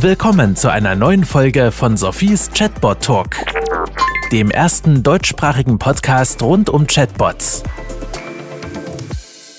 Willkommen 0.00 0.56
zu 0.56 0.70
einer 0.70 0.94
neuen 0.94 1.24
Folge 1.24 1.72
von 1.72 1.96
Sophies 1.96 2.50
Chatbot 2.52 3.02
Talk, 3.02 3.36
dem 4.30 4.50
ersten 4.50 5.02
deutschsprachigen 5.02 5.78
Podcast 5.78 6.42
rund 6.42 6.68
um 6.68 6.86
Chatbots. 6.86 7.62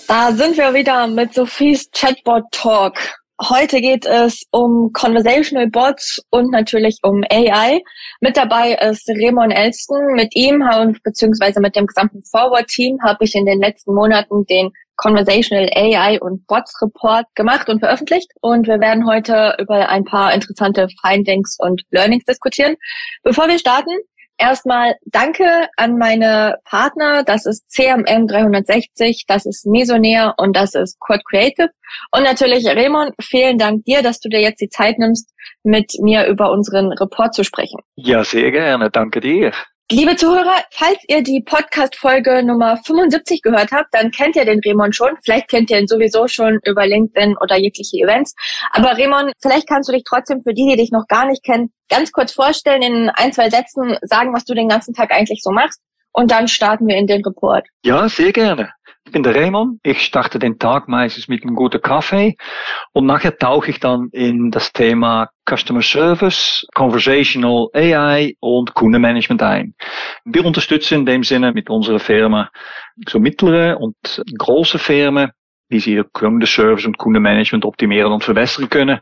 Da 0.07 0.31
sind 0.31 0.55
wir 0.55 0.75
wieder 0.75 1.07
mit 1.07 1.33
Sophies 1.33 1.89
Chatbot 1.91 2.43
Talk. 2.51 2.95
Heute 3.49 3.81
geht 3.81 4.05
es 4.05 4.43
um 4.51 4.91
Conversational 4.93 5.69
Bots 5.71 6.21
und 6.29 6.51
natürlich 6.51 6.99
um 7.01 7.23
AI. 7.31 7.81
Mit 8.21 8.37
dabei 8.37 8.73
ist 8.73 9.09
Raymond 9.09 9.53
Elston. 9.53 10.13
Mit 10.13 10.35
ihm 10.35 10.61
und 10.61 11.01
beziehungsweise 11.01 11.59
mit 11.59 11.75
dem 11.75 11.87
gesamten 11.87 12.23
Forward-Team 12.23 12.99
habe 13.03 13.25
ich 13.25 13.33
in 13.33 13.47
den 13.47 13.59
letzten 13.59 13.95
Monaten 13.95 14.45
den 14.45 14.71
Conversational 14.97 15.69
AI 15.73 16.19
und 16.19 16.45
Bots 16.47 16.73
Report 16.81 17.25
gemacht 17.35 17.69
und 17.69 17.79
veröffentlicht. 17.79 18.31
Und 18.41 18.67
wir 18.67 18.79
werden 18.79 19.07
heute 19.07 19.55
über 19.59 19.89
ein 19.89 20.03
paar 20.03 20.33
interessante 20.33 20.87
Findings 21.01 21.55
und 21.59 21.83
Learnings 21.91 22.25
diskutieren. 22.25 22.75
Bevor 23.23 23.47
wir 23.47 23.59
starten, 23.59 23.91
Erstmal 24.39 24.95
danke 25.05 25.67
an 25.77 25.97
meine 25.97 26.59
Partner. 26.63 27.23
Das 27.23 27.47
ist 27.47 27.71
CMM 27.71 28.27
360, 28.27 29.25
das 29.27 29.47
ist 29.47 29.65
Mesonair 29.65 30.35
und 30.37 30.55
das 30.55 30.75
ist 30.75 30.99
Quad 30.99 31.21
Creative. 31.27 31.69
Und 32.11 32.23
natürlich 32.23 32.67
Raymond, 32.67 33.15
vielen 33.19 33.57
Dank 33.57 33.83
dir, 33.85 34.03
dass 34.03 34.19
du 34.19 34.29
dir 34.29 34.39
jetzt 34.39 34.61
die 34.61 34.69
Zeit 34.69 34.99
nimmst, 34.99 35.33
mit 35.63 35.91
mir 36.01 36.27
über 36.27 36.51
unseren 36.51 36.91
Report 36.93 37.33
zu 37.33 37.43
sprechen. 37.43 37.79
Ja, 37.95 38.23
sehr 38.23 38.51
gerne. 38.51 38.91
Danke 38.91 39.21
dir. 39.21 39.53
Liebe 39.89 40.17
Zuhörer, 40.17 40.65
falls 40.71 40.97
ihr 41.07 41.23
die 41.23 41.41
Podcast-Folge 41.41 42.43
Nummer 42.43 42.75
75 42.75 43.41
gehört 43.41 43.71
habt, 43.71 43.87
dann 43.93 44.11
kennt 44.11 44.35
ihr 44.35 44.43
den 44.43 44.59
Raymond 44.65 44.93
schon. 44.93 45.11
Vielleicht 45.23 45.47
kennt 45.47 45.71
ihr 45.71 45.79
ihn 45.79 45.87
sowieso 45.87 46.27
schon 46.27 46.59
über 46.65 46.85
LinkedIn 46.85 47.37
oder 47.37 47.55
jegliche 47.55 47.95
Events. 48.03 48.35
Aber 48.71 48.97
Raymond, 48.97 49.31
vielleicht 49.41 49.65
kannst 49.65 49.87
du 49.87 49.93
dich 49.93 50.03
trotzdem 50.05 50.43
für 50.43 50.53
die, 50.53 50.67
die 50.67 50.75
dich 50.75 50.91
noch 50.91 51.07
gar 51.07 51.25
nicht 51.25 51.41
kennen, 51.41 51.71
ganz 51.87 52.11
kurz 52.11 52.33
vorstellen, 52.33 52.81
in 52.81 53.09
ein, 53.11 53.31
zwei 53.31 53.49
Sätzen 53.49 53.97
sagen, 54.01 54.33
was 54.33 54.43
du 54.43 54.53
den 54.53 54.67
ganzen 54.67 54.93
Tag 54.93 55.11
eigentlich 55.11 55.39
so 55.41 55.51
machst. 55.51 55.79
Und 56.11 56.31
dann 56.31 56.49
starten 56.49 56.85
wir 56.85 56.97
in 56.97 57.07
den 57.07 57.23
Report. 57.23 57.65
Ja, 57.85 58.09
sehr 58.09 58.33
gerne. 58.33 58.73
Ich 59.07 59.13
bin 59.13 59.23
der 59.23 59.35
Raymond. 59.35 59.79
Ich 59.83 60.01
starte 60.01 60.37
den 60.37 60.59
Tag 60.59 60.89
meistens 60.89 61.29
mit 61.29 61.41
einem 61.41 61.55
guten 61.55 61.81
Kaffee 61.81 62.35
und 62.91 63.05
nachher 63.05 63.37
tauche 63.37 63.71
ich 63.71 63.79
dann 63.79 64.09
in 64.11 64.51
das 64.51 64.73
Thema 64.73 65.29
Customer 65.49 65.81
Service, 65.81 66.67
Conversational 66.75 67.67
AI 67.73 68.35
und 68.41 68.73
Kundenmanagement 68.73 69.41
ein. 69.41 69.75
Wir 70.25 70.43
unterstützen 70.43 70.95
in 70.95 71.05
dem 71.05 71.23
Sinne 71.23 71.53
mit 71.53 71.69
unserer 71.69 71.99
Firma 71.99 72.49
so 73.07 73.17
mittlere 73.17 73.77
und 73.79 73.95
große 74.37 74.77
Firmen, 74.77 75.31
wie 75.69 75.79
sie 75.79 75.93
ihr 75.93 76.03
Kundenservice 76.03 76.85
und 76.85 76.97
Kundenmanagement 76.97 77.63
optimieren 77.63 78.11
und 78.11 78.25
verbessern 78.25 78.69
können 78.69 78.99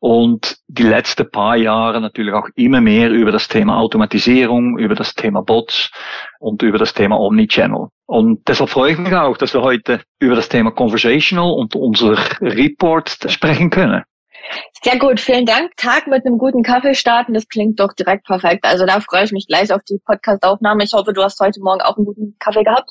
und 0.00 0.56
die 0.66 0.82
letzten 0.82 1.30
paar 1.30 1.56
Jahre 1.56 2.00
natürlich 2.00 2.34
auch 2.34 2.48
immer 2.56 2.80
mehr 2.80 3.10
über 3.10 3.30
das 3.30 3.48
Thema 3.48 3.78
Automatisierung, 3.78 4.78
über 4.78 4.94
das 4.94 5.14
Thema 5.14 5.42
Bots 5.42 5.90
und 6.40 6.62
über 6.62 6.78
das 6.78 6.94
Thema 6.94 7.20
Omnichannel. 7.20 7.88
Und 8.06 8.48
deshalb 8.48 8.70
freue 8.70 8.92
ich 8.92 8.98
mich 8.98 9.14
auch, 9.14 9.36
dass 9.36 9.54
wir 9.54 9.62
heute 9.62 10.00
über 10.18 10.34
das 10.34 10.48
Thema 10.48 10.70
Conversational 10.70 11.52
und 11.52 11.76
unser 11.76 12.16
Report 12.40 13.14
sprechen 13.28 13.70
können. 13.70 14.02
Sehr 14.82 14.98
gut, 14.98 15.20
vielen 15.20 15.44
Dank. 15.44 15.76
Tag 15.76 16.06
mit 16.06 16.24
einem 16.24 16.38
guten 16.38 16.62
Kaffee 16.62 16.94
starten, 16.94 17.34
das 17.34 17.46
klingt 17.46 17.78
doch 17.78 17.92
direkt 17.92 18.26
perfekt. 18.26 18.64
Also 18.64 18.86
da 18.86 19.00
freue 19.00 19.24
ich 19.24 19.32
mich 19.32 19.46
gleich 19.46 19.72
auf 19.72 19.82
die 19.88 20.00
Podcast-Aufnahme. 20.04 20.82
Ich 20.82 20.92
hoffe, 20.92 21.12
du 21.12 21.22
hast 21.22 21.38
heute 21.40 21.60
Morgen 21.60 21.82
auch 21.82 21.96
einen 21.96 22.06
guten 22.06 22.36
Kaffee 22.38 22.64
gehabt. 22.64 22.90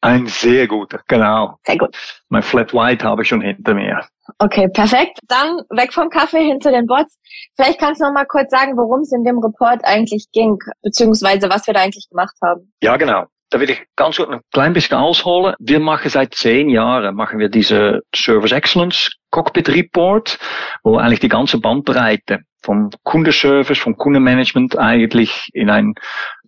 Ein 0.00 0.26
sehr 0.26 0.66
guter, 0.66 1.00
genau. 1.08 1.56
Sehr 1.64 1.78
gut. 1.78 1.96
Mein 2.28 2.42
Flat 2.42 2.74
White 2.74 3.04
habe 3.04 3.22
ich 3.22 3.28
schon 3.28 3.40
hinter 3.40 3.74
mir. 3.74 4.04
Okay, 4.38 4.68
perfekt. 4.68 5.18
Dann 5.26 5.62
weg 5.70 5.92
vom 5.92 6.10
Kaffee 6.10 6.44
hin 6.44 6.60
zu 6.60 6.70
den 6.70 6.86
Bots. 6.86 7.18
Vielleicht 7.56 7.80
kannst 7.80 8.00
du 8.00 8.04
noch 8.04 8.12
mal 8.12 8.26
kurz 8.26 8.50
sagen, 8.50 8.76
worum 8.76 9.00
es 9.00 9.12
in 9.12 9.24
dem 9.24 9.38
Report 9.38 9.80
eigentlich 9.84 10.26
ging, 10.32 10.58
beziehungsweise 10.82 11.48
was 11.48 11.66
wir 11.66 11.74
da 11.74 11.80
eigentlich 11.80 12.08
gemacht 12.10 12.36
haben. 12.42 12.72
Ja, 12.82 12.96
genau. 12.96 13.24
Da 13.50 13.60
will 13.60 13.70
ich 13.70 13.82
ganz 13.96 14.16
kurz 14.16 14.28
ein 14.30 14.40
klein 14.52 14.74
bisschen 14.74 14.98
ausholen. 14.98 15.54
Wir 15.58 15.80
machen 15.80 16.10
seit 16.10 16.34
zehn 16.34 16.68
Jahren, 16.68 17.14
machen 17.14 17.38
wir 17.38 17.48
diese 17.48 18.02
Service 18.14 18.52
Excellence 18.52 19.10
Cockpit 19.30 19.68
Report, 19.70 20.38
wo 20.82 20.98
eigentlich 20.98 21.20
die 21.20 21.28
ganze 21.28 21.58
Bandbreite 21.58 22.40
vom 22.62 22.90
Kundenservice, 23.04 23.78
vom 23.78 23.96
Kundenmanagement 23.96 24.78
eigentlich 24.78 25.48
in 25.54 25.70
ein 25.70 25.94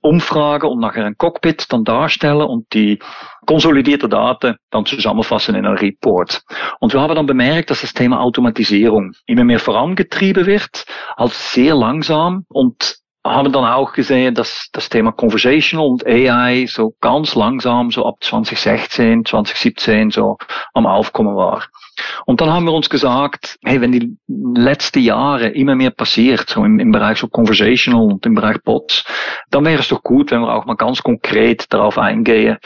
Umfrage 0.02 0.66
und 0.66 0.80
nachher 0.80 1.04
ein 1.04 1.16
Cockpit 1.16 1.66
dann 1.72 1.84
darstellen 1.84 2.42
und 2.42 2.72
die 2.72 2.98
konsolidierte 3.46 4.08
Daten 4.08 4.56
dann 4.70 4.86
zusammenfassen 4.86 5.54
in 5.54 5.66
einem 5.66 5.76
Report. 5.76 6.42
Und 6.80 6.94
wir 6.94 7.00
haben 7.00 7.14
dann 7.14 7.26
bemerkt, 7.26 7.70
dass 7.70 7.82
das 7.82 7.92
Thema 7.92 8.20
Automatisierung 8.20 9.12
immer 9.26 9.44
mehr 9.44 9.58
vorangetrieben 9.58 10.46
wird, 10.46 10.86
als 11.16 11.52
sehr 11.52 11.74
langsam 11.74 12.44
und 12.48 12.99
haben 13.24 13.52
dann 13.52 13.64
auch 13.64 13.92
gesehen, 13.92 14.34
dass 14.34 14.68
das 14.72 14.88
Thema 14.88 15.12
Conversational 15.12 15.86
und 15.86 16.06
AI 16.06 16.66
so 16.66 16.94
ganz 17.00 17.34
langsam, 17.34 17.90
so 17.90 18.06
ab 18.06 18.16
2016, 18.20 19.26
2017 19.26 20.10
so 20.10 20.38
am 20.72 20.86
Aufkommen 20.86 21.36
war. 21.36 21.64
Und 22.24 22.40
dann 22.40 22.50
haben 22.50 22.64
wir 22.64 22.72
uns 22.72 22.88
gesagt, 22.88 23.58
hey, 23.62 23.80
wenn 23.82 23.92
die 23.92 24.16
letzten 24.26 25.00
Jahre 25.00 25.48
immer 25.48 25.74
mehr 25.74 25.90
passiert, 25.90 26.48
so 26.48 26.64
im, 26.64 26.78
im 26.80 26.92
Bereich 26.92 27.18
so 27.18 27.28
Conversational 27.28 28.04
und 28.04 28.24
im 28.24 28.34
Bereich 28.34 28.62
Bots, 28.62 29.04
dann 29.50 29.66
wäre 29.66 29.80
es 29.80 29.88
doch 29.88 30.02
gut, 30.02 30.30
wenn 30.30 30.40
wir 30.40 30.54
auch 30.54 30.64
mal 30.64 30.76
ganz 30.76 31.02
konkret 31.02 31.70
darauf 31.72 31.98
eingehen 31.98 32.56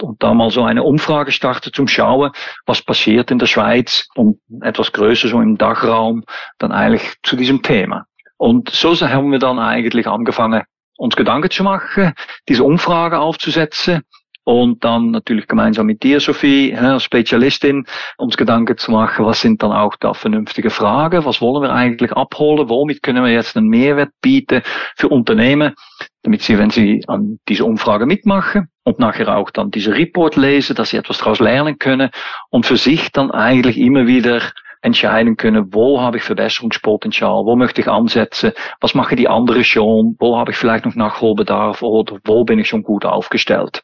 und 0.00 0.22
da 0.22 0.32
mal 0.32 0.50
so 0.50 0.62
eine 0.62 0.84
Umfrage 0.84 1.32
starten 1.32 1.72
zum 1.72 1.88
Schauen, 1.88 2.30
was 2.66 2.82
passiert 2.82 3.32
in 3.32 3.40
der 3.40 3.46
Schweiz 3.46 4.06
und 4.14 4.38
etwas 4.62 4.92
größer 4.92 5.28
so 5.28 5.40
im 5.40 5.58
Dachraum 5.58 6.22
dann 6.58 6.70
eigentlich 6.70 7.14
zu 7.24 7.34
diesem 7.36 7.62
Thema. 7.62 8.06
Und 8.36 8.70
so 8.70 8.94
haben 9.00 9.32
wir 9.32 9.38
dann 9.38 9.58
eigentlich 9.58 10.06
angefangen, 10.06 10.62
uns 10.96 11.16
Gedanken 11.16 11.50
zu 11.50 11.62
machen, 11.62 12.12
diese 12.48 12.64
Umfrage 12.64 13.18
aufzusetzen 13.18 14.02
und 14.44 14.84
dann 14.84 15.10
natürlich 15.10 15.48
gemeinsam 15.48 15.86
mit 15.86 16.02
dir, 16.02 16.20
Sophie, 16.20 16.74
als 16.76 17.02
Spezialistin, 17.04 17.86
uns 18.18 18.36
Gedanken 18.36 18.76
zu 18.76 18.90
machen, 18.90 19.24
was 19.24 19.40
sind 19.40 19.62
dann 19.62 19.72
auch 19.72 19.96
da 19.96 20.12
vernünftige 20.12 20.70
Fragen, 20.70 21.24
was 21.24 21.40
wollen 21.40 21.62
wir 21.62 21.72
eigentlich 21.72 22.12
abholen, 22.12 22.68
womit 22.68 23.02
können 23.02 23.24
wir 23.24 23.32
jetzt 23.32 23.56
einen 23.56 23.68
Mehrwert 23.68 24.10
bieten 24.20 24.62
für 24.96 25.08
Unternehmen, 25.08 25.74
damit 26.22 26.42
sie, 26.42 26.58
wenn 26.58 26.70
sie 26.70 27.04
an 27.08 27.38
dieser 27.48 27.64
Umfrage 27.64 28.06
mitmachen 28.06 28.68
und 28.84 28.98
nachher 28.98 29.34
auch 29.34 29.50
dann 29.50 29.70
diese 29.70 29.94
Report 29.94 30.36
lesen, 30.36 30.76
dass 30.76 30.90
sie 30.90 30.98
etwas 30.98 31.18
daraus 31.18 31.40
lernen 31.40 31.78
können 31.78 32.10
und 32.50 32.66
für 32.66 32.76
sich 32.76 33.12
dann 33.12 33.30
eigentlich 33.30 33.78
immer 33.78 34.06
wieder 34.06 34.42
entscheiden 34.84 35.36
können, 35.36 35.72
wo 35.72 36.00
habe 36.00 36.18
ich 36.18 36.22
Verbesserungspotenzial, 36.22 37.46
wo 37.46 37.56
möchte 37.56 37.80
ich 37.80 37.88
ansetzen, 37.88 38.52
was 38.80 38.94
mache 38.94 39.16
die 39.16 39.28
anderen 39.28 39.64
schon, 39.64 40.14
wo 40.18 40.36
habe 40.36 40.50
ich 40.50 40.58
vielleicht 40.58 40.84
noch 40.84 40.94
Nachholbedarf 40.94 41.82
oder 41.82 42.18
wo 42.24 42.44
bin 42.44 42.58
ich 42.58 42.68
schon 42.68 42.82
gut 42.82 43.06
aufgestellt. 43.06 43.82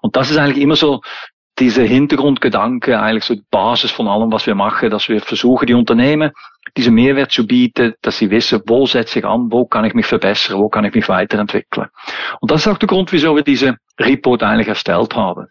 Und 0.00 0.16
das 0.16 0.30
ist 0.30 0.38
eigentlich 0.38 0.62
immer 0.62 0.76
so 0.76 1.02
dieser 1.58 1.82
Hintergrundgedanke, 1.82 2.98
eigentlich 2.98 3.24
so 3.24 3.34
die 3.34 3.44
Basis 3.50 3.90
von 3.90 4.08
allem, 4.08 4.32
was 4.32 4.46
wir 4.46 4.54
machen, 4.54 4.90
dass 4.90 5.08
wir 5.08 5.20
versuchen, 5.20 5.66
die 5.66 5.74
Unternehmen 5.74 6.30
diesen 6.76 6.94
Mehrwert 6.94 7.32
zu 7.32 7.46
bieten, 7.46 7.94
dass 8.02 8.18
sie 8.18 8.30
wissen, 8.30 8.62
wo 8.66 8.86
setze 8.86 9.18
ich 9.18 9.24
an, 9.24 9.48
wo 9.50 9.66
kann 9.66 9.84
ich 9.84 9.94
mich 9.94 10.06
verbessern, 10.06 10.58
wo 10.58 10.68
kann 10.68 10.84
ich 10.84 10.94
mich 10.94 11.08
weiterentwickeln. 11.08 11.88
Und 12.40 12.50
das 12.50 12.60
ist 12.62 12.68
auch 12.68 12.78
der 12.78 12.88
Grund, 12.88 13.12
wieso 13.12 13.34
wir 13.34 13.42
diese 13.42 13.76
Report 13.98 14.42
eigentlich 14.42 14.68
erstellt 14.68 15.14
haben. 15.14 15.48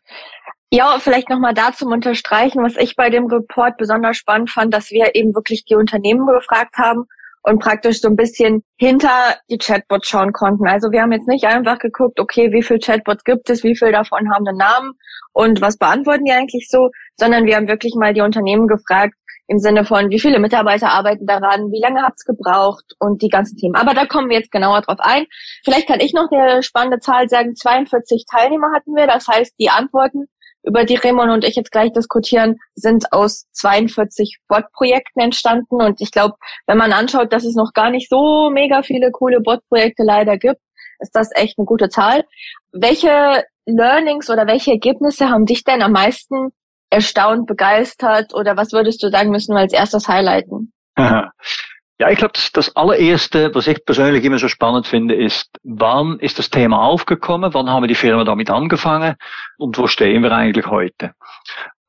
Ja, 0.69 0.97
vielleicht 0.99 1.29
nochmal 1.29 1.53
dazu 1.53 1.85
unterstreichen, 1.85 2.61
was 2.61 2.75
ich 2.75 2.97
bei 2.97 3.09
dem 3.09 3.27
Report 3.27 3.77
besonders 3.77 4.17
spannend 4.17 4.49
fand, 4.51 4.73
dass 4.73 4.91
wir 4.91 5.15
eben 5.15 5.33
wirklich 5.33 5.63
die 5.63 5.75
Unternehmen 5.75 6.25
befragt 6.25 6.77
haben 6.77 7.05
und 7.43 7.59
praktisch 7.59 8.01
so 8.01 8.09
ein 8.09 8.17
bisschen 8.17 8.63
hinter 8.77 9.37
die 9.49 9.57
Chatbots 9.57 10.09
schauen 10.09 10.33
konnten. 10.33 10.67
Also 10.67 10.91
wir 10.91 11.01
haben 11.01 11.13
jetzt 11.13 11.29
nicht 11.29 11.45
einfach 11.45 11.79
geguckt, 11.79 12.19
okay, 12.19 12.51
wie 12.51 12.61
viele 12.61 12.79
Chatbots 12.79 13.23
gibt 13.23 13.49
es, 13.49 13.63
wie 13.63 13.77
viele 13.77 13.93
davon 13.93 14.29
haben 14.33 14.45
einen 14.45 14.57
Namen 14.57 14.91
und 15.31 15.61
was 15.61 15.77
beantworten 15.77 16.25
die 16.25 16.33
eigentlich 16.33 16.67
so, 16.69 16.89
sondern 17.15 17.45
wir 17.45 17.55
haben 17.55 17.69
wirklich 17.69 17.95
mal 17.95 18.13
die 18.13 18.21
Unternehmen 18.21 18.67
gefragt 18.67 19.13
im 19.47 19.59
Sinne 19.59 19.85
von, 19.85 20.09
wie 20.09 20.19
viele 20.19 20.39
Mitarbeiter 20.39 20.89
arbeiten 20.89 21.25
daran, 21.25 21.71
wie 21.71 21.79
lange 21.81 22.01
hat's 22.03 22.25
gebraucht 22.25 22.83
und 22.99 23.21
die 23.21 23.29
ganzen 23.29 23.55
Themen. 23.55 23.75
Aber 23.75 23.93
da 23.93 24.05
kommen 24.05 24.29
wir 24.29 24.37
jetzt 24.37 24.51
genauer 24.51 24.81
drauf 24.81 24.99
ein. 24.99 25.25
Vielleicht 25.63 25.87
kann 25.87 26.01
ich 26.01 26.13
noch 26.13 26.29
eine 26.29 26.61
spannende 26.63 26.99
Zahl 26.99 27.29
sagen. 27.29 27.55
42 27.55 28.25
Teilnehmer 28.29 28.73
hatten 28.75 28.93
wir. 28.93 29.07
Das 29.07 29.25
heißt, 29.29 29.55
die 29.57 29.69
Antworten 29.69 30.27
über 30.67 30.83
die 30.83 30.95
Raymond 30.95 31.31
und 31.31 31.45
ich 31.45 31.55
jetzt 31.55 31.71
gleich 31.71 31.93
diskutieren, 31.93 32.57
sind 32.75 33.11
aus 33.13 33.45
42 33.53 34.39
Bot-Projekten 34.47 35.21
entstanden. 35.21 35.81
Und 35.81 36.01
ich 36.01 36.11
glaube, 36.11 36.35
wenn 36.67 36.77
man 36.77 36.91
anschaut, 36.91 37.31
dass 37.31 37.45
es 37.45 37.55
noch 37.55 37.71
gar 37.73 37.89
nicht 37.89 38.09
so 38.09 38.49
mega 38.51 38.83
viele 38.83 39.11
coole 39.11 39.39
Bot-Projekte 39.39 40.03
leider 40.03 40.37
gibt, 40.37 40.59
ist 40.99 41.15
das 41.15 41.29
echt 41.35 41.57
eine 41.57 41.65
gute 41.65 41.89
Zahl. 41.89 42.25
Welche 42.73 43.43
Learnings 43.65 44.29
oder 44.29 44.45
welche 44.45 44.71
Ergebnisse 44.71 45.29
haben 45.29 45.45
dich 45.45 45.63
denn 45.63 45.81
am 45.81 45.93
meisten 45.93 46.49
erstaunt, 46.89 47.47
begeistert 47.47 48.33
oder 48.33 48.57
was 48.57 48.71
würdest 48.73 49.01
du 49.03 49.09
sagen, 49.09 49.29
müssen 49.29 49.55
wir 49.55 49.61
als 49.61 49.73
erstes 49.73 50.07
highlighten? 50.07 50.73
Ja, 51.99 52.09
ich 52.11 52.17
glaube, 52.19 52.33
das, 52.33 52.51
das 52.51 52.75
allererste, 52.75 53.53
was 53.55 53.65
ich 53.65 53.83
persönlich 53.83 54.23
immer 54.23 54.37
so 54.37 54.47
spannend 54.47 54.85
finde, 54.85 55.15
ist, 55.15 55.49
wann 55.63 56.19
ist 56.19 56.37
das 56.37 56.51
Thema 56.51 56.83
aufgekommen, 56.83 57.55
wann 57.55 57.69
haben 57.69 57.83
wir 57.83 57.87
die 57.87 57.95
Firma 57.95 58.23
damit 58.23 58.51
angefangen 58.51 59.15
und 59.57 59.77
wo 59.79 59.87
stehen 59.87 60.21
wir 60.21 60.31
eigentlich 60.31 60.67
heute? 60.67 61.13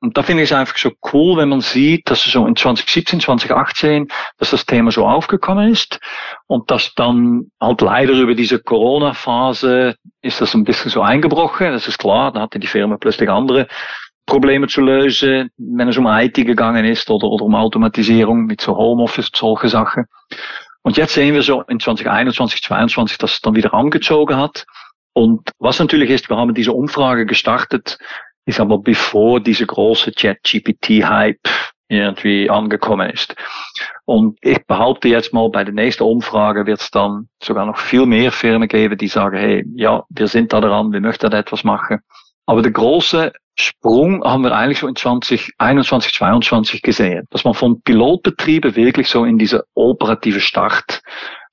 Und 0.00 0.16
da 0.16 0.22
finde 0.22 0.44
ich 0.44 0.50
es 0.50 0.56
einfach 0.56 0.78
so 0.78 0.92
cool, 1.12 1.36
wenn 1.38 1.48
man 1.48 1.60
sieht, 1.60 2.08
dass 2.08 2.22
so 2.22 2.46
in 2.46 2.54
2017, 2.54 3.20
2018, 3.20 4.08
dass 4.38 4.50
das 4.50 4.64
Thema 4.64 4.92
so 4.92 5.06
aufgekommen 5.06 5.72
ist 5.72 5.98
und 6.46 6.70
dass 6.70 6.94
dann 6.94 7.50
halt 7.60 7.80
leider 7.80 8.12
über 8.12 8.34
diese 8.34 8.60
Corona-Phase 8.60 9.96
ist 10.22 10.40
das 10.40 10.54
ein 10.54 10.64
bisschen 10.64 10.90
so 10.90 11.02
eingebrochen. 11.02 11.72
Das 11.72 11.88
ist 11.88 11.98
klar, 11.98 12.32
da 12.32 12.42
hatte 12.42 12.60
die 12.60 12.68
Firma 12.68 12.96
plötzlich 12.96 13.28
andere 13.28 13.66
Probleme 14.28 14.68
zu 14.68 14.82
lösen, 14.82 15.50
wenn 15.56 15.88
es 15.88 15.96
um 15.96 16.06
IT 16.06 16.34
gegangen 16.34 16.84
ist 16.84 17.10
oder, 17.10 17.26
oder 17.26 17.44
um 17.46 17.54
Automatisierung 17.54 18.44
mit 18.44 18.60
so 18.60 18.76
Homeoffice, 18.76 19.30
solche 19.34 19.68
Sachen. 19.68 20.04
Und 20.82 20.96
jetzt 20.96 21.14
sehen 21.14 21.34
wir 21.34 21.42
so 21.42 21.62
in 21.62 21.80
2021, 21.80 22.62
2022, 22.62 23.18
dass 23.18 23.32
es 23.32 23.40
dann 23.40 23.56
wieder 23.56 23.74
angezogen 23.74 24.36
hat. 24.36 24.66
Und 25.14 25.50
was 25.58 25.78
natürlich 25.78 26.10
ist, 26.10 26.28
wir 26.28 26.36
haben 26.36 26.54
diese 26.54 26.72
Umfrage 26.72 27.26
gestartet, 27.26 27.98
ist 28.44 28.60
aber 28.60 28.78
bevor 28.78 29.40
diese 29.40 29.66
große 29.66 30.12
Chat-GPT-Hype 30.12 31.48
irgendwie 31.88 32.50
angekommen 32.50 33.08
ist. 33.08 33.34
Und 34.04 34.38
ich 34.42 34.64
behaupte 34.66 35.08
jetzt 35.08 35.32
mal, 35.32 35.48
bei 35.48 35.64
der 35.64 35.72
nächsten 35.72 36.02
Umfrage 36.02 36.66
wird 36.66 36.80
es 36.80 36.90
dann 36.90 37.28
sogar 37.42 37.64
noch 37.64 37.78
viel 37.78 38.04
mehr 38.04 38.30
Firmen 38.30 38.68
geben, 38.68 38.98
die 38.98 39.08
sagen, 39.08 39.38
hey, 39.38 39.64
ja, 39.74 40.04
wir 40.10 40.28
sind 40.28 40.52
da 40.52 40.60
dran, 40.60 40.92
wir 40.92 41.00
möchten 41.00 41.30
da 41.30 41.38
etwas 41.38 41.64
machen. 41.64 42.00
Aber 42.44 42.60
der 42.62 42.72
große 42.72 43.32
Sprung 43.60 44.22
haben 44.22 44.44
wir 44.44 44.52
eigentlich 44.52 44.78
so 44.78 44.86
in 44.86 44.94
2021, 44.94 46.12
2022 46.12 46.82
gesehen, 46.82 47.26
dass 47.30 47.44
man 47.44 47.54
von 47.54 47.82
Pilotbetriebe 47.82 48.76
wirklich 48.76 49.08
so 49.08 49.24
in 49.24 49.36
diese 49.36 49.64
operative 49.74 50.40
Start 50.40 51.00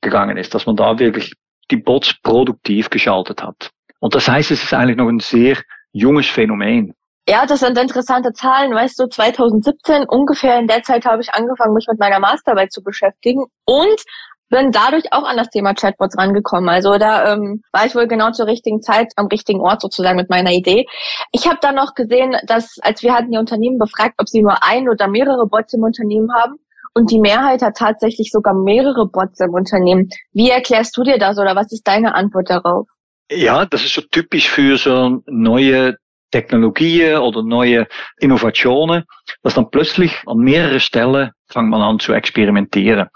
gegangen 0.02 0.38
ist, 0.38 0.54
dass 0.54 0.66
man 0.66 0.76
da 0.76 1.00
wirklich 1.00 1.34
die 1.72 1.78
Bots 1.78 2.14
produktiv 2.22 2.90
geschaltet 2.90 3.42
hat. 3.42 3.72
Und 4.00 4.14
das 4.14 4.28
heißt, 4.28 4.52
es 4.52 4.64
ist 4.64 4.74
eigentlich 4.74 4.98
noch 4.98 5.10
ein 5.10 5.20
sehr 5.20 5.58
junges 5.94 6.28
Phänomen. 6.28 6.94
Ja, 7.28 7.48
das 7.48 7.62
sind 7.62 7.76
interessante 7.76 8.34
Zahlen. 8.34 8.72
Weißt 8.76 9.00
du, 9.00 9.08
2017 9.08 10.06
ungefähr 10.08 10.60
in 10.60 10.68
der 10.68 10.84
Zeit 10.84 11.06
habe 11.06 11.24
ich 11.24 11.34
angefangen, 11.34 11.74
mich 11.74 11.88
mit 11.90 12.00
meiner 12.00 12.20
Masterarbeit 12.20 12.72
zu 12.72 12.84
beschäftigen 12.84 13.46
und 13.66 14.04
bin 14.50 14.72
dadurch 14.72 15.12
auch 15.12 15.24
an 15.24 15.38
das 15.38 15.50
Thema 15.50 15.74
Chatbots 15.74 16.18
rangekommen. 16.18 16.70
Also 16.70 16.98
da 16.98 17.34
ähm, 17.34 17.62
war 17.72 17.86
ich 17.86 17.96
wohl 17.96 18.08
genau 18.08 18.32
zur 18.32 18.48
richtigen 18.48 18.82
Zeit 18.82 19.12
am 19.16 19.28
richtigen 19.28 19.62
Ort 19.62 19.82
sozusagen 19.82 20.18
mit 20.18 20.30
meiner 20.30 20.52
Idee. 20.52 20.86
Ich 21.32 21.48
habe 21.48 21.58
dann 21.62 21.76
noch 21.76 21.94
gesehen, 21.96 22.36
dass 22.46 22.78
als 22.82 23.04
wir 23.04 23.14
hatten 23.14 23.32
die 23.32 23.38
Unternehmen 23.38 23.78
befragt, 23.78 24.16
ob 24.18 24.30
sie 24.30 24.42
nur 24.42 24.64
ein 24.64 24.90
oder 24.90 25.08
mehrere 25.08 25.48
Bots 25.48 25.74
im 25.74 25.84
Unternehmen 25.84 26.30
haben, 26.34 26.56
und 26.98 27.12
die 27.12 27.20
Mehrheit 27.20 27.62
hat 27.62 27.76
tatsächlich 27.76 28.32
sogar 28.32 28.54
mehrere 28.54 29.06
Bots 29.06 29.42
im 29.42 29.54
Unternehmen. 29.54 30.08
Wie 30.32 30.50
erklärst 30.50 30.96
du 30.96 31.04
dir 31.04 31.18
das 31.18 31.38
oder 31.38 31.54
was 31.54 31.72
ist 31.74 31.86
deine 31.86 32.16
Antwort 32.16 32.50
darauf? 32.50 32.88
Ja, 33.30 33.66
das 33.66 33.84
ist 33.84 33.96
so 33.96 34.02
typisch 34.02 34.50
für 34.50 34.78
so 34.78 35.22
neue 35.28 35.98
Technologien 36.32 37.18
oder 37.18 37.44
neue 37.44 37.88
Innovationen, 38.20 39.04
dass 39.44 39.56
dann 39.56 39.70
plötzlich 39.70 40.16
an 40.26 40.38
mehreren 40.38 40.80
Stellen 40.80 41.32
fängt 41.48 41.70
man 41.70 41.82
an 41.82 42.00
zu 42.00 42.14
experimentieren. 42.14 43.08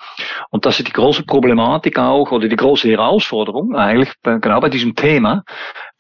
Und 0.50 0.66
das 0.66 0.80
ist 0.80 0.88
die 0.88 0.94
große 0.94 1.24
Problematik 1.24 1.98
auch 1.98 2.32
oder 2.32 2.48
die 2.48 2.56
große 2.56 2.90
Herausforderung 2.90 3.76
eigentlich 3.76 4.14
genau 4.24 4.60
bei 4.60 4.70
diesem 4.70 4.96
Thema. 4.96 5.44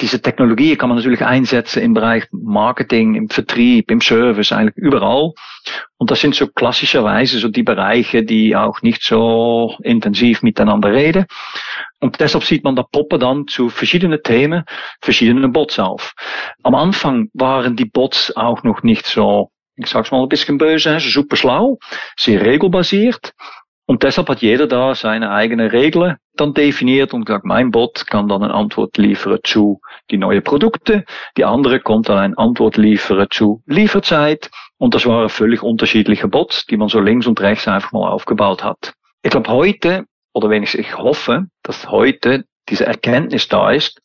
Diese 0.01 0.21
Technologie 0.21 0.75
kann 0.75 0.89
man 0.89 0.97
natürlich 0.97 1.25
einsetzen 1.25 1.83
im 1.83 1.93
Bereich 1.93 2.25
Marketing, 2.31 3.15
im 3.15 3.29
Vertrieb, 3.29 3.91
im 3.91 3.99
Service, 3.99 4.51
eigentlich 4.51 4.77
überall. 4.77 5.33
Und 5.97 6.11
das 6.11 6.21
sind 6.21 6.35
so 6.35 6.47
klassischerweise 6.47 7.39
so 7.39 7.49
die 7.49 7.63
Bereiche, 7.63 8.23
die 8.23 8.55
auch 8.55 8.81
nicht 8.81 9.03
so 9.03 9.75
intensiv 9.83 10.41
miteinander 10.41 10.93
reden. 10.93 11.25
Und 11.99 12.19
deshalb 12.21 12.45
sieht 12.45 12.63
man 12.63 12.77
da 12.77 12.83
poppen 12.83 13.19
dann 13.19 13.47
zu 13.47 13.69
verschiedenen 13.69 14.23
Themen 14.23 14.63
verschiedene 15.01 15.49
Bots 15.49 15.79
auf. 15.79 16.13
Am 16.63 16.75
Anfang 16.75 17.29
waren 17.33 17.75
die 17.75 17.85
Bots 17.85 18.35
auch 18.37 18.63
noch 18.63 18.83
nicht 18.83 19.05
so 19.05 19.51
ich 19.79 19.87
sag's 19.87 20.11
mal 20.11 20.21
ein 20.21 20.29
bisschen 20.29 20.57
böse, 20.57 20.99
super 20.99 21.35
schlau, 21.35 21.79
sehr 22.17 22.45
regelbasiert. 22.45 23.33
Und 23.85 24.03
deshalb 24.03 24.29
hat 24.29 24.41
jeder 24.41 24.67
da 24.67 24.93
seine 24.93 25.31
eigene 25.31 25.71
Regeln 25.71 26.17
dann 26.35 26.53
definiert 26.53 27.11
und 27.13 27.25
gesagt, 27.25 27.45
mein 27.45 27.71
Bot 27.71 28.05
kann 28.05 28.27
dann 28.27 28.43
eine 28.43 28.53
Antwort 28.53 28.97
liefern 28.97 29.39
zu 29.43 29.81
die 30.11 30.17
neuen 30.17 30.43
Produkte, 30.43 31.05
die 31.37 31.45
andere 31.45 31.79
kommt 31.79 32.07
dann 32.07 32.19
eine 32.19 32.37
Antwort 32.37 32.77
liefern 32.77 33.27
zu 33.31 33.63
Lieferzeit. 33.65 34.51
Und 34.77 34.93
das 34.93 35.07
waren 35.07 35.27
völlig 35.29 35.63
unterschiedliche 35.63 36.27
Bots, 36.27 36.65
die 36.67 36.77
man 36.77 36.87
so 36.87 36.99
links 36.99 37.25
und 37.25 37.41
rechts 37.41 37.67
einfach 37.67 37.91
mal 37.91 38.09
aufgebaut 38.09 38.63
hat. 38.63 38.93
Ich 39.23 39.31
glaube 39.31 39.49
heute, 39.49 40.05
oder 40.33 40.49
wenigstens 40.51 40.81
ich 40.81 40.95
hoffe, 40.95 41.47
dass 41.63 41.89
heute 41.89 42.45
diese 42.69 42.85
Erkenntnis 42.85 43.47
da 43.47 43.71
ist, 43.71 43.99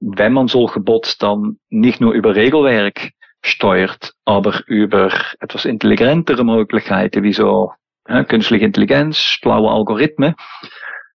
wenn 0.00 0.32
man 0.32 0.48
solche 0.48 0.80
Bots 0.80 1.16
dann 1.16 1.58
nicht 1.70 2.00
nur 2.00 2.12
über 2.12 2.34
Regelwerk 2.34 3.12
steuert, 3.42 4.12
aber 4.24 4.62
über 4.66 5.10
etwas 5.40 5.64
intelligentere 5.64 6.44
Möglichkeiten 6.44 7.22
wie 7.22 7.32
so 7.32 7.72
ja, 8.08 8.24
künstliche 8.24 8.64
Intelligenz, 8.64 9.38
blaue 9.42 9.70
Algorithmen, 9.70 10.34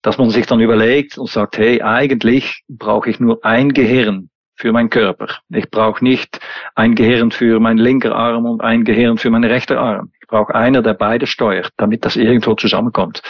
dass 0.02 0.18
man 0.18 0.30
sich 0.30 0.46
dann 0.46 0.60
überlegt 0.60 1.18
und 1.18 1.28
sagt, 1.28 1.58
hey, 1.58 1.82
eigentlich 1.82 2.62
brauche 2.68 3.10
ich 3.10 3.20
nur 3.20 3.44
ein 3.44 3.72
Gehirn 3.72 4.30
für 4.56 4.72
meinen 4.72 4.90
Körper. 4.90 5.28
Ich 5.50 5.70
brauche 5.70 6.04
nicht 6.04 6.40
ein 6.74 6.94
Gehirn 6.94 7.30
für 7.30 7.60
meinen 7.60 7.78
linken 7.78 8.12
Arm 8.12 8.44
und 8.46 8.60
ein 8.60 8.84
Gehirn 8.84 9.18
für 9.18 9.30
meinen 9.30 9.50
rechten 9.50 9.78
Arm. 9.78 10.12
Ich 10.20 10.26
brauche 10.26 10.54
einer, 10.54 10.82
der 10.82 10.94
beide 10.94 11.26
steuert, 11.26 11.70
damit 11.76 12.04
das 12.04 12.16
irgendwo 12.16 12.54
zusammenkommt. 12.54 13.22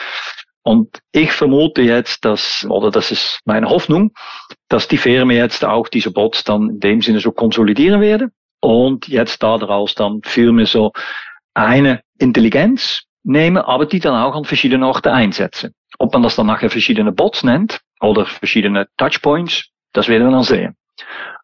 Und 0.62 1.00
ich 1.12 1.32
vermute 1.32 1.82
jetzt, 1.82 2.24
dass, 2.24 2.66
oder 2.68 2.90
das 2.90 3.10
ist 3.10 3.40
meine 3.44 3.68
Hoffnung, 3.68 4.12
dass 4.68 4.88
die 4.88 4.98
Firmen 4.98 5.36
jetzt 5.36 5.64
auch 5.64 5.88
diese 5.88 6.10
Bots 6.10 6.44
dann 6.44 6.68
in 6.68 6.80
dem 6.80 7.00
Sinne 7.00 7.20
so 7.20 7.32
konsolidieren 7.32 8.00
werden 8.00 8.32
und 8.60 9.08
jetzt 9.08 9.42
daraus 9.42 9.94
dann 9.94 10.20
Firmen 10.22 10.66
so 10.66 10.92
eine 11.54 12.00
Intelligenz 12.18 13.02
nehmen, 13.22 13.58
aber 13.58 13.86
die 13.86 14.00
dann 14.00 14.14
auch 14.14 14.34
an 14.34 14.44
verschiedenen 14.44 14.84
Orten 14.84 15.08
einsetzen. 15.08 15.74
Ob 15.98 16.12
man 16.12 16.22
das 16.22 16.36
dann 16.36 16.46
nachher 16.46 16.70
verschiedene 16.70 17.12
Bots 17.12 17.42
nennt 17.42 17.80
oder 18.00 18.24
verschiedene 18.26 18.86
Touchpoints, 18.96 19.68
das 19.92 20.08
werden 20.08 20.28
wir 20.28 20.32
dann 20.32 20.42
sehen. 20.42 20.76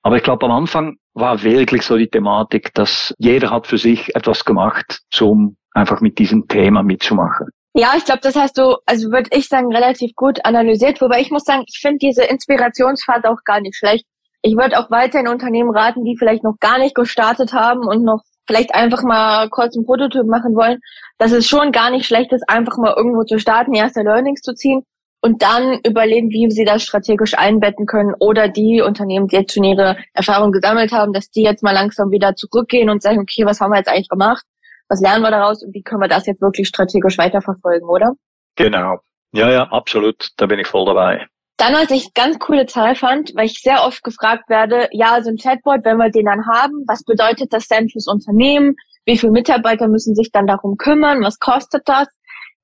Aber 0.02 0.16
ich 0.16 0.22
glaube, 0.22 0.46
am 0.46 0.52
Anfang 0.52 0.96
war 1.14 1.42
wirklich 1.42 1.82
so 1.82 1.96
die 1.96 2.08
Thematik, 2.08 2.72
dass 2.74 3.14
jeder 3.18 3.50
hat 3.50 3.66
für 3.66 3.78
sich 3.78 4.14
etwas 4.14 4.44
gemacht, 4.44 5.00
um 5.20 5.56
einfach 5.72 6.00
mit 6.00 6.18
diesem 6.18 6.46
Thema 6.48 6.82
mitzumachen. 6.82 7.48
Ja, 7.74 7.92
ich 7.96 8.04
glaube, 8.04 8.20
das 8.22 8.36
hast 8.36 8.56
du, 8.56 8.76
also 8.86 9.10
würde 9.10 9.28
ich 9.32 9.48
sagen, 9.48 9.74
relativ 9.74 10.14
gut 10.14 10.42
analysiert. 10.44 11.00
Wobei 11.02 11.20
ich 11.20 11.30
muss 11.30 11.44
sagen, 11.44 11.64
ich 11.66 11.78
finde 11.78 11.98
diese 11.98 12.24
Inspirationsphase 12.24 13.28
auch 13.28 13.42
gar 13.44 13.60
nicht 13.60 13.76
schlecht 13.76 14.06
ich 14.46 14.56
würde 14.56 14.78
auch 14.78 14.90
weiterhin 14.92 15.26
Unternehmen 15.26 15.76
raten, 15.76 16.04
die 16.04 16.16
vielleicht 16.16 16.44
noch 16.44 16.54
gar 16.60 16.78
nicht 16.78 16.94
gestartet 16.94 17.52
haben 17.52 17.80
und 17.80 18.04
noch 18.04 18.22
vielleicht 18.46 18.72
einfach 18.76 19.02
mal 19.02 19.48
kurz 19.50 19.76
einen 19.76 19.84
Prototyp 19.84 20.24
machen 20.24 20.54
wollen, 20.54 20.78
dass 21.18 21.32
es 21.32 21.48
schon 21.48 21.72
gar 21.72 21.90
nicht 21.90 22.06
schlecht 22.06 22.32
ist, 22.32 22.48
einfach 22.48 22.78
mal 22.78 22.94
irgendwo 22.96 23.24
zu 23.24 23.40
starten, 23.40 23.74
erste 23.74 24.02
Learnings 24.02 24.42
zu 24.42 24.54
ziehen 24.54 24.82
und 25.20 25.42
dann 25.42 25.80
überlegen, 25.84 26.30
wie 26.30 26.48
sie 26.52 26.64
das 26.64 26.84
strategisch 26.84 27.36
einbetten 27.36 27.86
können 27.86 28.14
oder 28.20 28.46
die 28.46 28.82
Unternehmen, 28.86 29.26
die 29.26 29.34
jetzt 29.34 29.52
schon 29.52 29.64
ihre 29.64 29.96
Erfahrung 30.12 30.52
gesammelt 30.52 30.92
haben, 30.92 31.12
dass 31.12 31.28
die 31.28 31.42
jetzt 31.42 31.64
mal 31.64 31.72
langsam 31.72 32.12
wieder 32.12 32.36
zurückgehen 32.36 32.88
und 32.88 33.02
sagen, 33.02 33.18
okay, 33.18 33.44
was 33.44 33.60
haben 33.60 33.72
wir 33.72 33.78
jetzt 33.78 33.88
eigentlich 33.88 34.08
gemacht? 34.08 34.44
Was 34.88 35.00
lernen 35.00 35.22
wir 35.22 35.32
daraus 35.32 35.64
und 35.64 35.74
wie 35.74 35.82
können 35.82 36.02
wir 36.02 36.08
das 36.08 36.26
jetzt 36.26 36.40
wirklich 36.40 36.68
strategisch 36.68 37.18
weiterverfolgen, 37.18 37.88
oder? 37.88 38.12
Genau. 38.54 39.00
Ja, 39.32 39.50
ja, 39.50 39.64
absolut. 39.64 40.28
Da 40.36 40.46
bin 40.46 40.60
ich 40.60 40.68
voll 40.68 40.86
dabei. 40.86 41.26
Dann, 41.56 41.72
was 41.72 41.90
ich 41.90 42.12
ganz 42.12 42.38
coole 42.38 42.66
Zahl 42.66 42.94
fand, 42.94 43.32
weil 43.34 43.46
ich 43.46 43.60
sehr 43.60 43.84
oft 43.84 44.02
gefragt 44.02 44.48
werde, 44.48 44.88
ja, 44.92 45.22
so 45.22 45.30
ein 45.30 45.38
Chatbot, 45.38 45.84
wenn 45.84 45.96
wir 45.96 46.10
den 46.10 46.26
dann 46.26 46.46
haben, 46.46 46.84
was 46.86 47.02
bedeutet 47.02 47.52
das 47.52 47.66
denn 47.66 47.88
fürs 47.88 48.06
Unternehmen? 48.06 48.76
Wie 49.06 49.16
viele 49.16 49.32
Mitarbeiter 49.32 49.88
müssen 49.88 50.14
sich 50.14 50.30
dann 50.32 50.46
darum 50.46 50.76
kümmern? 50.76 51.22
Was 51.22 51.38
kostet 51.38 51.88
das? 51.88 52.08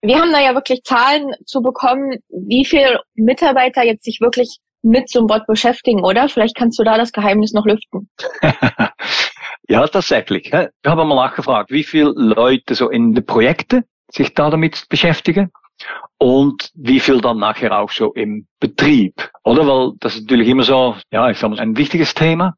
Wir 0.02 0.20
haben 0.20 0.32
da 0.32 0.40
ja 0.40 0.54
wirklich 0.54 0.82
Zahlen 0.82 1.30
zu 1.46 1.62
bekommen, 1.62 2.18
wie 2.28 2.64
viele 2.64 3.00
Mitarbeiter 3.14 3.82
jetzt 3.84 4.04
sich 4.04 4.20
wirklich 4.20 4.58
mit 4.82 5.08
so 5.08 5.20
einem 5.20 5.28
Bot 5.28 5.46
beschäftigen, 5.46 6.04
oder? 6.04 6.28
Vielleicht 6.28 6.56
kannst 6.56 6.78
du 6.78 6.82
da 6.82 6.98
das 6.98 7.12
Geheimnis 7.12 7.52
noch 7.52 7.64
lüften. 7.64 8.10
ja, 9.68 9.86
tatsächlich. 9.86 10.52
Wir 10.52 10.70
haben 10.84 11.08
mal 11.08 11.14
nachgefragt, 11.14 11.70
wie 11.70 11.84
viele 11.84 12.12
Leute 12.16 12.74
so 12.74 12.90
in 12.90 13.14
den 13.14 13.24
Projekten 13.24 13.84
sich 14.10 14.34
da 14.34 14.50
damit 14.50 14.88
beschäftigen 14.88 15.52
und 16.18 16.70
wie 16.74 17.00
viel 17.00 17.20
dann 17.20 17.38
nachher 17.38 17.78
auch 17.78 17.90
so 17.90 18.12
im 18.12 18.46
Betrieb, 18.60 19.14
oder? 19.44 19.66
Weil 19.66 19.92
das 19.98 20.14
ist 20.14 20.22
natürlich 20.22 20.48
immer 20.48 20.62
so, 20.62 20.96
ja, 21.10 21.30
ich 21.30 21.38
sag 21.38 21.50
mal, 21.50 21.60
ein 21.60 21.76
wichtiges 21.76 22.14
Thema. 22.14 22.54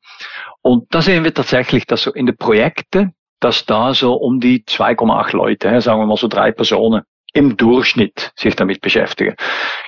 Und 0.63 0.95
da 0.95 1.03
sehen 1.03 1.25
wir 1.25 1.35
tatsächlich, 1.35 1.87
dass 1.87 2.03
so 2.03 2.13
in 2.13 2.27
den 2.27 2.37
Projekten, 2.37 3.15
dass 3.41 3.67
da 3.67 3.95
so 3.95 4.15
um 4.15 4.41
die 4.41 4.65
2,8 4.65 5.37
Leute, 5.37 5.81
sagen 5.81 6.01
wir 6.01 6.07
mal 6.07 6.17
so 6.17 6.29
drei 6.29 6.53
Personen, 6.53 7.03
im 7.35 7.57
Durchschnitt 7.57 8.33
sich 8.37 8.55
damit 8.55 8.81
beschäftigen. 8.81 9.35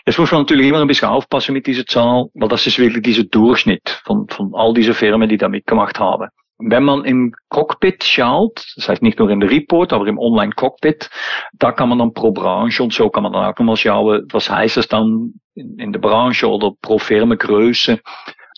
Jetzt 0.04 0.18
muss 0.18 0.32
man 0.32 0.42
natürlich 0.42 0.66
immer 0.66 0.80
ein 0.80 0.88
bisschen 0.88 1.08
aufpassen 1.08 1.52
mit 1.52 1.66
dieser 1.66 1.86
Zahl, 1.86 2.26
weil 2.34 2.48
das 2.48 2.66
ist 2.66 2.78
wirklich 2.78 3.04
dieser 3.04 3.24
Durchschnitt 3.24 4.02
von, 4.04 4.28
von 4.28 4.52
all 4.54 4.74
diese 4.74 4.94
Firmen, 4.94 5.28
die 5.28 5.38
da 5.38 5.48
mitgemacht 5.48 5.98
haben. 6.00 6.28
Wenn 6.58 6.84
man 6.84 7.04
im 7.04 7.34
Cockpit 7.50 8.02
schaut, 8.04 8.64
das 8.76 8.88
heißt 8.88 9.02
nicht 9.02 9.18
nur 9.18 9.28
in 9.28 9.40
der 9.40 9.50
Report, 9.50 9.92
aber 9.92 10.06
im 10.06 10.18
Online-Cockpit, 10.18 11.10
da 11.52 11.72
kann 11.72 11.90
man 11.90 11.98
dann 11.98 12.14
pro 12.14 12.32
Branche 12.32 12.82
und 12.82 12.94
so 12.94 13.10
kann 13.10 13.24
man 13.24 13.32
dann 13.32 13.44
auch 13.44 13.58
nochmal 13.58 13.76
schauen, 13.76 14.26
was 14.32 14.48
heißt 14.48 14.78
es 14.78 14.88
dann 14.88 15.34
in, 15.54 15.78
in 15.78 15.92
der 15.92 16.00
Branche 16.00 16.48
oder 16.48 16.72
pro 16.80 16.98
Firmengröße, 16.98 18.00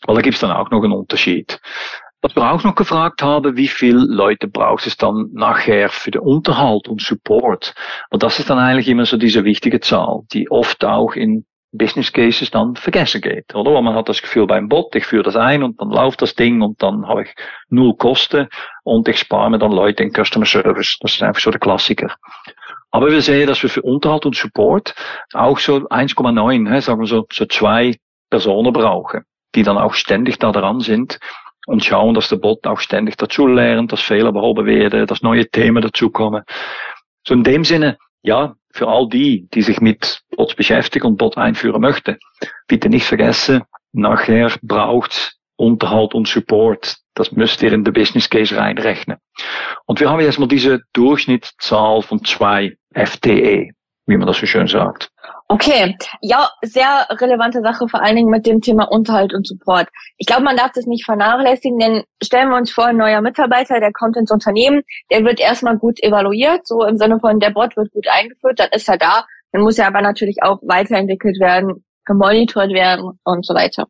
weil 0.06 0.14
da 0.14 0.22
gibt's 0.22 0.40
dann 0.40 0.52
auch 0.52 0.70
noch 0.70 0.82
einen 0.82 0.92
Unterschied. 0.92 1.60
Was 2.20 2.34
wir 2.34 2.50
auch 2.50 2.64
noch 2.64 2.74
gefragt 2.74 3.22
haben, 3.22 3.56
wie 3.56 3.68
viele 3.68 4.00
Leute 4.00 4.48
braucht 4.48 4.86
es 4.86 4.96
dann 4.96 5.30
nachher 5.32 5.88
für 5.88 6.10
den 6.10 6.20
Unterhalt 6.20 6.88
und 6.88 7.00
Support? 7.00 7.74
Und 8.10 8.24
das 8.24 8.40
ist 8.40 8.50
dann 8.50 8.58
eigentlich 8.58 8.88
immer 8.88 9.06
so 9.06 9.16
diese 9.16 9.44
wichtige 9.44 9.80
Zahl, 9.80 10.22
die 10.32 10.50
oft 10.50 10.84
auch 10.84 11.14
in 11.14 11.46
Business 11.72 12.12
Cases 12.12 12.50
dann 12.50 12.76
vergessen 12.76 13.20
geht, 13.20 13.54
oder? 13.54 13.74
Weil 13.74 13.82
man 13.82 13.94
hat 13.94 14.08
das 14.08 14.22
Gefühl 14.22 14.46
beim 14.46 14.68
Bot, 14.68 14.94
ich 14.94 15.04
führe 15.04 15.24
das 15.24 15.36
ein 15.36 15.62
und 15.62 15.80
dann 15.80 15.90
läuft 15.90 16.22
das 16.22 16.34
Ding 16.34 16.62
und 16.62 16.82
dann 16.82 17.06
habe 17.06 17.24
ich 17.24 17.34
null 17.68 17.94
Kosten 17.96 18.48
und 18.84 19.06
ich 19.08 19.18
spare 19.18 19.50
mir 19.50 19.58
dann 19.58 19.72
Leute 19.72 20.02
in 20.02 20.12
Customer 20.12 20.46
Service. 20.46 20.98
Das 21.00 21.14
ist 21.14 21.22
einfach 21.22 21.40
so 21.40 21.50
der 21.50 21.60
Klassiker. 21.60 22.14
Aber 22.90 23.10
wir 23.10 23.20
sehen, 23.20 23.46
dass 23.46 23.62
wir 23.62 23.68
für 23.68 23.82
Unterhalt 23.82 24.24
und 24.24 24.34
Support 24.34 24.94
auch 25.34 25.58
so 25.58 25.76
1,9, 25.76 26.80
sagen 26.80 27.00
wir 27.00 27.06
so, 27.06 27.26
so 27.30 27.44
zwei 27.44 27.96
Personen 28.30 28.72
brauchen, 28.72 29.24
die 29.54 29.62
dann 29.62 29.76
auch 29.76 29.92
ständig 29.92 30.38
da 30.38 30.52
dran 30.52 30.80
sind 30.80 31.18
und 31.66 31.84
schauen, 31.84 32.14
dass 32.14 32.30
der 32.30 32.36
Bot 32.36 32.66
auch 32.66 32.80
ständig 32.80 33.18
dazu 33.18 33.46
lernt, 33.46 33.92
dass 33.92 34.00
Fehler 34.00 34.32
behoben 34.32 34.64
werden, 34.64 35.06
dass 35.06 35.20
neue 35.20 35.46
Themen 35.50 35.82
dazukommen. 35.82 36.44
So 37.26 37.34
in 37.34 37.44
dem 37.44 37.64
Sinne, 37.64 37.98
ja, 38.22 38.54
für 38.72 38.88
all 38.88 39.08
die, 39.08 39.48
die 39.54 39.62
sich 39.62 39.80
mit 39.80 40.22
Bots 40.36 40.54
beschäftigen 40.54 41.06
und 41.06 41.16
Bot 41.16 41.36
einführen 41.36 41.80
möchten, 41.80 42.18
bitte 42.66 42.88
nicht 42.88 43.06
vergessen, 43.06 43.62
nachher 43.92 44.52
braucht 44.62 45.36
Unterhalt 45.56 46.14
und 46.14 46.28
Support. 46.28 46.96
Das 47.14 47.32
müsst 47.32 47.62
ihr 47.62 47.72
in 47.72 47.82
den 47.82 47.92
Business 47.92 48.30
Case 48.30 48.56
reinrechnen. 48.56 49.18
Und 49.86 50.00
wir 50.00 50.08
haben 50.08 50.20
jetzt 50.20 50.38
mal 50.38 50.46
diese 50.46 50.80
Durchschnittszahl 50.92 52.02
von 52.02 52.24
zwei 52.24 52.76
FTE, 52.94 53.70
wie 54.06 54.16
man 54.16 54.26
das 54.26 54.38
so 54.38 54.46
schön 54.46 54.68
sagt. 54.68 55.10
Okay, 55.50 55.96
ja, 56.20 56.50
sehr 56.60 57.06
relevante 57.08 57.62
Sache, 57.62 57.88
vor 57.88 58.02
allen 58.02 58.16
Dingen 58.16 58.30
mit 58.30 58.44
dem 58.44 58.60
Thema 58.60 58.84
Unterhalt 58.84 59.32
und 59.32 59.46
Support. 59.46 59.88
Ich 60.18 60.26
glaube, 60.26 60.42
man 60.42 60.58
darf 60.58 60.72
das 60.72 60.84
nicht 60.84 61.06
vernachlässigen, 61.06 61.78
denn 61.78 62.04
stellen 62.22 62.50
wir 62.50 62.58
uns 62.58 62.70
vor, 62.70 62.84
ein 62.84 62.98
neuer 62.98 63.22
Mitarbeiter, 63.22 63.80
der 63.80 63.90
kommt 63.92 64.18
ins 64.18 64.30
Unternehmen, 64.30 64.82
der 65.10 65.24
wird 65.24 65.40
erstmal 65.40 65.78
gut 65.78 66.02
evaluiert, 66.02 66.66
so 66.66 66.84
im 66.84 66.98
Sinne 66.98 67.18
von, 67.18 67.40
der 67.40 67.48
Bot 67.48 67.78
wird 67.78 67.90
gut 67.92 68.06
eingeführt, 68.08 68.60
dann 68.60 68.68
ist 68.72 68.90
er 68.90 68.98
da, 68.98 69.24
dann 69.52 69.62
muss 69.62 69.78
er 69.78 69.86
aber 69.86 70.02
natürlich 70.02 70.42
auch 70.42 70.58
weiterentwickelt 70.60 71.40
werden, 71.40 71.82
gemonitort 72.04 72.74
werden 72.74 73.18
und 73.24 73.46
so 73.46 73.54
weiter. 73.54 73.86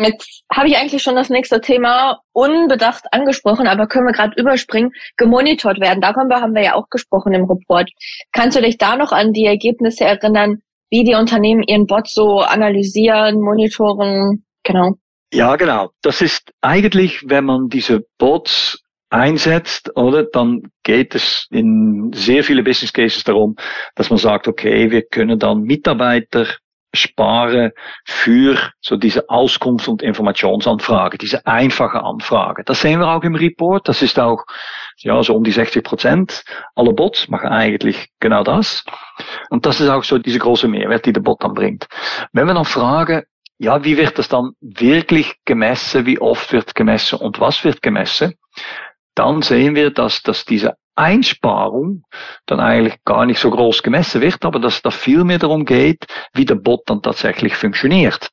Jetzt 0.00 0.44
habe 0.52 0.68
ich 0.68 0.76
eigentlich 0.76 1.02
schon 1.02 1.16
das 1.16 1.28
nächste 1.28 1.60
Thema 1.60 2.20
unbedacht 2.32 3.04
angesprochen, 3.10 3.66
aber 3.66 3.88
können 3.88 4.06
wir 4.06 4.12
gerade 4.12 4.40
überspringen, 4.40 4.92
gemonitort 5.16 5.80
werden. 5.80 6.00
Darüber 6.00 6.40
haben 6.40 6.54
wir 6.54 6.62
ja 6.62 6.74
auch 6.74 6.88
gesprochen 6.88 7.34
im 7.34 7.44
Report. 7.44 7.90
Kannst 8.32 8.56
du 8.56 8.62
dich 8.62 8.78
da 8.78 8.96
noch 8.96 9.10
an 9.10 9.32
die 9.32 9.44
Ergebnisse 9.44 10.04
erinnern, 10.04 10.62
wie 10.90 11.02
die 11.02 11.16
Unternehmen 11.16 11.64
ihren 11.64 11.86
Bot 11.86 12.08
so 12.08 12.38
analysieren, 12.40 13.40
monitoren? 13.40 14.44
Genau. 14.62 14.94
Ja, 15.32 15.56
genau. 15.56 15.90
Das 16.02 16.22
ist 16.22 16.52
eigentlich, 16.60 17.24
wenn 17.28 17.44
man 17.44 17.68
diese 17.68 18.06
Bots 18.18 18.80
einsetzt, 19.10 19.96
oder, 19.96 20.24
dann 20.24 20.70
geht 20.84 21.14
es 21.14 21.46
in 21.50 22.12
sehr 22.14 22.44
viele 22.44 22.62
Business 22.62 22.92
Cases 22.92 23.24
darum, 23.24 23.56
dass 23.96 24.10
man 24.10 24.18
sagt, 24.18 24.46
okay, 24.46 24.90
wir 24.90 25.02
können 25.02 25.38
dann 25.38 25.62
Mitarbeiter 25.62 26.46
spare 26.94 27.72
für 28.04 28.58
so 28.80 28.96
diese 28.96 29.28
Auskunft- 29.28 29.88
und 29.88 30.02
Informationsanfrage, 30.02 31.18
diese 31.18 31.46
einfache 31.46 32.02
Anfrage. 32.02 32.64
Das 32.64 32.80
sehen 32.80 33.00
wir 33.00 33.08
auch 33.08 33.22
im 33.22 33.34
Report. 33.34 33.88
Das 33.88 34.02
ist 34.02 34.18
auch, 34.18 34.44
ja, 34.98 35.22
so 35.22 35.34
um 35.34 35.44
die 35.44 35.52
60 35.52 35.84
Prozent 35.84 36.44
aller 36.74 36.92
Bots 36.92 37.28
machen 37.28 37.50
eigentlich 37.50 38.08
genau 38.20 38.42
das. 38.42 38.84
Und 39.50 39.66
das 39.66 39.80
ist 39.80 39.88
auch 39.88 40.04
so 40.04 40.18
diese 40.18 40.38
große 40.38 40.68
Mehrwert, 40.68 41.06
die 41.06 41.12
der 41.12 41.20
Bot 41.20 41.42
dann 41.42 41.54
bringt. 41.54 41.86
Wenn 42.32 42.46
wir 42.46 42.54
dann 42.54 42.64
fragen, 42.64 43.22
ja, 43.58 43.84
wie 43.84 43.96
wird 43.96 44.18
das 44.18 44.28
dann 44.28 44.52
wirklich 44.60 45.34
gemessen, 45.44 46.06
wie 46.06 46.20
oft 46.20 46.52
wird 46.52 46.74
gemessen 46.74 47.18
und 47.18 47.40
was 47.40 47.64
wird 47.64 47.82
gemessen, 47.82 48.34
dann 49.14 49.42
sehen 49.42 49.74
wir, 49.74 49.90
dass, 49.90 50.22
dass 50.22 50.44
diese 50.44 50.74
Einsparung 50.98 52.02
dann 52.46 52.60
eigentlich 52.60 52.96
gar 53.04 53.24
nicht 53.24 53.38
so 53.38 53.50
groß 53.50 53.82
gemessen 53.82 54.20
wird, 54.20 54.44
aber 54.44 54.58
dass 54.58 54.82
da 54.82 54.90
viel 54.90 55.24
mehr 55.24 55.38
darum 55.38 55.64
geht, 55.64 56.06
wie 56.34 56.44
der 56.44 56.56
Bot 56.56 56.82
dann 56.86 57.02
tatsächlich 57.02 57.54
funktioniert. 57.54 58.30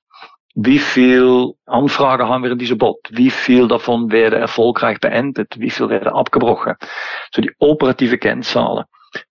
Wie 0.56 0.80
viel 0.80 1.52
Anfragen 1.66 2.28
haben 2.28 2.44
wir 2.44 2.52
in 2.52 2.58
diesem 2.58 2.78
Bot? 2.78 3.00
Wie 3.10 3.30
viel 3.30 3.68
davon 3.68 4.12
werden 4.12 4.40
erfolgreich 4.40 5.00
beendet? 5.00 5.60
Wie 5.60 5.70
viel 5.70 5.90
werden 5.90 6.14
abgebrochen? 6.14 6.76
So 7.34 7.42
die 7.42 7.52
operative 7.60 8.18
Kennzahlen 8.18 8.86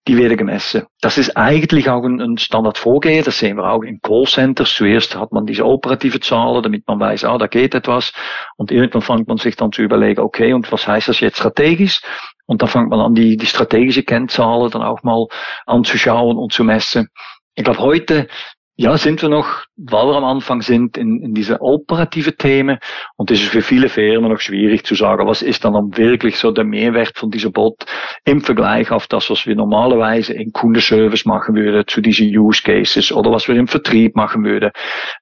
die 0.07 0.17
werden 0.17 0.37
gemessen. 0.37 0.85
Das 1.01 1.19
ist 1.19 1.37
eigentlich 1.37 1.89
auch 1.89 2.05
ein, 2.05 2.21
ein 2.21 2.39
Standardvorgehen, 2.39 3.25
das 3.25 3.39
sehen 3.39 3.57
wir 3.57 3.71
auch 3.71 3.83
in 3.83 4.01
Callcenters. 4.01 4.75
Zuerst 4.75 5.17
hat 5.17 5.33
man 5.33 5.47
diese 5.47 5.65
operative 5.65 6.21
Zahlen, 6.21 6.63
damit 6.63 6.87
man 6.87 7.01
weiß, 7.01 7.25
ah, 7.25 7.39
da 7.39 7.47
geht 7.47 7.75
etwas. 7.75 8.13
Und 8.57 8.71
irgendwann 8.71 9.03
fängt 9.03 9.29
man 9.29 9.39
sich 9.39 9.57
dann 9.57 9.73
zu 9.73 9.83
überlegen, 9.83 10.21
okay, 10.21 10.53
und 10.53 10.71
was 10.73 10.87
heißt 10.87 11.09
das 11.09 11.21
jetzt 11.21 11.39
strategisch? 11.39 12.01
Und 12.47 12.63
dann 12.63 12.69
fängt 12.69 12.91
man 12.91 13.01
an, 13.01 13.15
die, 13.15 13.37
die 13.37 13.47
strategische 13.47 14.03
Kennzahlen 14.03 14.71
dann 14.71 14.83
auch 14.83 15.03
mal 15.03 15.27
anzuschauen 15.67 16.37
und 16.37 16.53
zu 16.53 16.65
messen. 16.65 17.09
Ich 17.55 17.65
glaube, 17.65 17.81
heute 17.81 18.29
ja, 18.77 18.99
sind 18.99 19.23
wir 19.23 19.29
noch, 19.29 19.67
weil 19.77 20.07
wir 20.07 20.17
am 20.17 20.25
Anfang 20.25 20.61
sind, 20.61 20.97
in, 20.97 21.23
in 21.23 21.33
diese 21.33 21.61
operative 21.61 22.37
Themen. 22.37 22.79
Und 23.17 23.31
das 23.31 23.39
ist 23.39 23.49
für 23.49 23.63
viele 23.63 23.89
Firmen 23.89 24.33
noch 24.33 24.41
schwierig 24.41 24.85
zu 24.85 24.97
sagen, 24.97 25.29
was 25.29 25.43
ist 25.43 25.65
dann 25.65 25.97
wirklich 25.97 26.39
so 26.39 26.51
der 26.51 26.65
Mehrwert 26.65 27.17
von 27.17 27.31
dieser 27.31 27.51
Bot 27.51 27.85
im 28.25 28.41
Vergleich 28.41 28.91
auf 28.91 29.07
das, 29.07 29.31
was 29.31 29.47
wir 29.47 29.55
normalerweise 29.55 30.33
in 30.33 30.53
Kundenservice 30.53 31.25
machen 31.25 31.55
würden, 31.55 31.85
zu 31.87 32.01
diesen 32.01 32.27
Use 32.37 32.63
Cases 32.63 33.13
oder 33.13 33.31
was 33.31 33.47
wir 33.47 33.55
im 33.55 33.69
Vertrieb 33.69 34.17
machen 34.17 34.45
würden. 34.45 34.73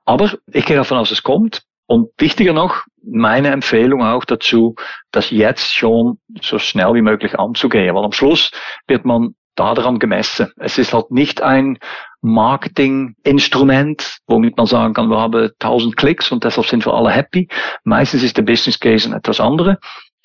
Aber 0.07 0.33
ich 0.51 0.65
gehe 0.65 0.77
davon 0.77 0.97
aus, 0.97 1.11
es 1.11 1.23
kommt. 1.23 1.63
Und 1.87 2.09
wichtiger 2.17 2.55
noch, 2.55 2.85
meine 3.03 3.49
Empfehlung 3.49 4.03
auch 4.03 4.25
dazu, 4.25 4.77
das 5.11 5.31
jetzt 5.31 5.75
schon 5.75 6.19
so 6.41 6.59
schnell 6.59 6.95
wie 6.95 7.03
möglich 7.03 7.39
anzugehen, 7.39 7.95
weil 7.95 8.05
am 8.05 8.13
Schluss 8.13 8.51
wird 8.87 9.05
man 9.05 9.35
daran 9.55 9.99
gemessen. 9.99 10.53
Es 10.57 10.79
ist 10.79 10.95
halt 10.95 11.11
nicht 11.11 11.43
ein 11.43 11.79
Marketinginstrument, 12.23 14.19
womit 14.27 14.57
man 14.57 14.67
sagen 14.67 14.95
kann, 14.95 15.11
wir 15.11 15.19
haben 15.19 15.51
1000 15.59 15.97
Klicks 15.97 16.31
und 16.33 16.45
deshalb 16.45 16.67
sind 16.67 16.87
wir 16.87 16.95
alle 16.95 17.11
happy. 17.11 17.49
Meistens 17.85 18.23
ist 18.23 18.37
der 18.37 18.43
Business 18.43 18.79
Case 18.79 19.09
ein 19.09 19.15
etwas 19.15 19.41
andere. 19.41 19.79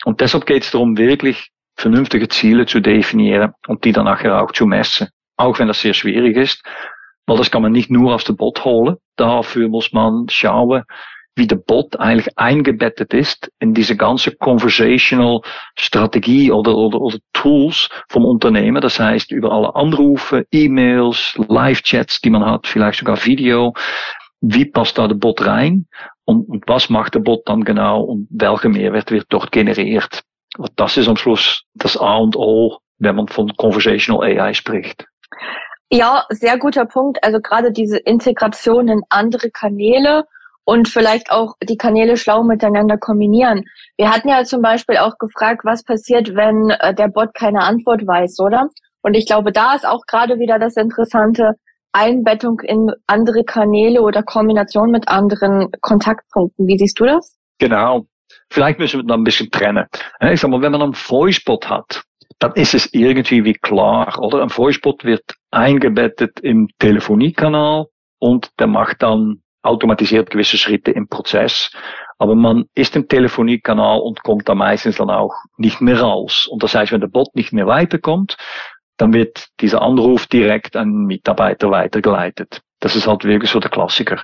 Und 0.06 0.22
deshalb 0.22 0.46
geht 0.46 0.64
es 0.64 0.72
darum, 0.72 0.98
wirklich 0.98 1.50
vernünftige 1.76 2.28
Ziele 2.28 2.66
zu 2.66 2.80
definieren 2.80 3.54
und 3.68 3.84
die 3.84 3.92
dann 3.92 4.06
nachher 4.06 4.42
auch 4.42 4.52
zu 4.52 4.66
messen. 4.66 5.10
Auch 5.38 5.60
wenn 5.60 5.68
das 5.68 5.82
sehr 5.82 5.94
schwierig 5.94 6.38
ist, 6.38 6.64
weil 7.26 7.38
das 7.38 7.52
kann 7.52 7.62
man 7.62 7.72
nicht 7.72 7.92
nur 7.92 8.16
aus 8.16 8.24
dem 8.24 8.38
Bot 8.38 8.64
holen. 8.64 8.98
Dafür 9.16 9.68
muss 9.70 9.92
man 9.92 10.28
schauen, 10.30 10.84
wie 11.38 11.48
der 11.48 11.58
Bot 11.58 12.00
eigentlich 12.00 12.38
eingebettet 12.38 13.14
ist 13.14 13.52
in 13.60 13.74
diese 13.74 13.96
ganze 13.96 14.32
conversational 14.32 15.42
Strategie 15.76 16.52
oder, 16.52 16.76
oder, 16.76 17.18
Tools 17.34 17.90
vom 18.10 18.26
Unternehmen. 18.26 18.82
Das 18.82 19.00
heißt, 19.00 19.32
über 19.32 19.52
alle 19.52 19.76
Anrufe, 19.76 20.46
E-Mails, 20.52 21.38
Live-Chats, 21.48 22.22
die 22.22 22.32
man 22.32 22.44
hat, 22.44 22.66
vielleicht 22.66 23.00
sogar 23.00 23.24
Video. 23.26 23.74
Wie 24.42 24.66
passt 24.66 24.98
da 24.98 25.08
der 25.08 25.16
Bot 25.16 25.46
rein? 25.46 25.86
Und, 26.26 26.64
was 26.68 26.90
macht 26.90 27.16
der 27.16 27.20
Bot 27.20 27.44
dann 27.46 27.64
genau? 27.64 28.02
Und 28.02 28.28
Mehrwert 28.32 29.12
wird 29.12 29.28
dort 29.30 29.52
generiert? 29.52 30.24
Und 30.58 30.72
das 30.76 30.98
ist 30.98 31.08
am 31.08 31.16
Schluss 31.16 31.64
das 31.76 31.96
A 31.96 32.18
und 32.18 32.36
O, 32.36 32.80
wenn 32.98 33.16
man 33.16 33.28
von 33.28 33.56
Conversational 33.56 34.24
AI 34.24 34.54
spricht. 34.54 35.06
Ja, 35.90 36.26
sehr 36.30 36.58
guter 36.58 36.86
Punkt. 36.86 37.24
Also 37.24 37.40
gerade 37.40 37.72
diese 37.72 37.98
Integration 37.98 38.88
in 38.90 39.02
andere 39.10 39.52
Kanäle 39.52 40.26
und 40.68 40.90
vielleicht 40.90 41.32
auch 41.32 41.54
die 41.64 41.78
Kanäle 41.78 42.18
schlau 42.18 42.44
miteinander 42.44 42.98
kombinieren. 42.98 43.64
Wir 43.96 44.12
hatten 44.12 44.28
ja 44.28 44.44
zum 44.44 44.62
Beispiel 44.62 44.98
auch 44.98 45.18
gefragt, 45.18 45.62
was 45.64 45.84
passiert, 45.84 46.36
wenn 46.36 46.72
äh, 46.72 46.94
der 46.94 47.08
Bot 47.08 47.34
keine 47.34 47.62
Antwort 47.62 48.06
weiß, 48.06 48.38
oder? 48.42 48.68
Und 49.02 49.14
ich 49.14 49.26
glaube, 49.26 49.54
da 49.54 49.76
ist 49.76 49.88
auch 49.88 50.02
gerade 50.08 50.40
wieder 50.40 50.60
das 50.60 50.76
Interessante, 50.76 51.54
Einbettung 51.94 52.60
in 52.60 52.92
andere 53.08 53.46
Kanäle 53.46 54.02
oder 54.02 54.24
Kombination 54.24 54.92
mit 54.92 55.08
anderen 55.08 55.70
Kontaktpunkten. 55.80 56.68
Wie 56.68 56.78
siehst 56.78 57.00
du 57.00 57.06
das? 57.06 57.38
Genau. 57.60 58.06
Vielleicht 58.52 58.78
müssen 58.78 59.00
wir 59.00 59.08
da 59.08 59.14
ein 59.14 59.24
bisschen 59.24 59.50
trennen. 59.50 59.86
Ich 60.20 60.42
sag 60.42 60.52
mal, 60.52 60.62
wenn 60.62 60.74
man 60.74 60.82
einen 60.82 60.94
Voicebot 60.96 61.70
hat, 61.70 62.04
dann 62.40 62.52
ist 62.56 62.74
es 62.74 62.94
irgendwie 62.94 63.46
wie 63.46 63.54
klar, 63.54 64.20
oder? 64.20 64.42
Ein 64.42 64.50
Voicebot 64.50 65.06
wird 65.06 65.24
eingebettet 65.50 66.42
im 66.42 66.68
Telefoniekanal 66.80 67.86
und 68.20 68.50
der 68.60 68.68
macht 68.68 69.02
dann 69.02 69.42
automatisiert 69.62 70.30
gewisse 70.30 70.58
Schritte 70.58 70.92
im 70.92 71.08
Prozess. 71.08 71.72
Aber 72.20 72.36
man 72.36 72.66
ist 72.74 72.96
im 72.96 73.08
Telefoniekanal 73.08 74.00
und 74.00 74.24
kommt 74.24 74.50
da 74.50 74.56
meistens 74.56 74.98
dann 74.98 75.10
auch 75.10 75.36
nicht 75.58 75.82
mehr 75.82 76.02
raus. 76.02 76.48
Und 76.48 76.64
das 76.64 76.74
heißt, 76.74 76.92
wenn 76.92 77.02
der 77.02 77.08
Bot 77.08 77.36
nicht 77.36 77.54
mehr 77.54 77.68
weiterkommt, 77.68 78.38
dann 78.98 79.14
wird 79.14 79.48
dieser 79.60 79.82
Anruf 79.82 80.26
direkt 80.28 80.76
an 80.76 80.88
einen 80.88 81.06
Mitarbeiter 81.06 81.70
weitergeleitet. 81.70 82.62
Das 82.80 82.96
ist 82.96 83.08
halt 83.08 83.24
wirklich 83.24 83.52
so 83.52 83.60
der 83.60 83.70
Klassiker. 83.70 84.24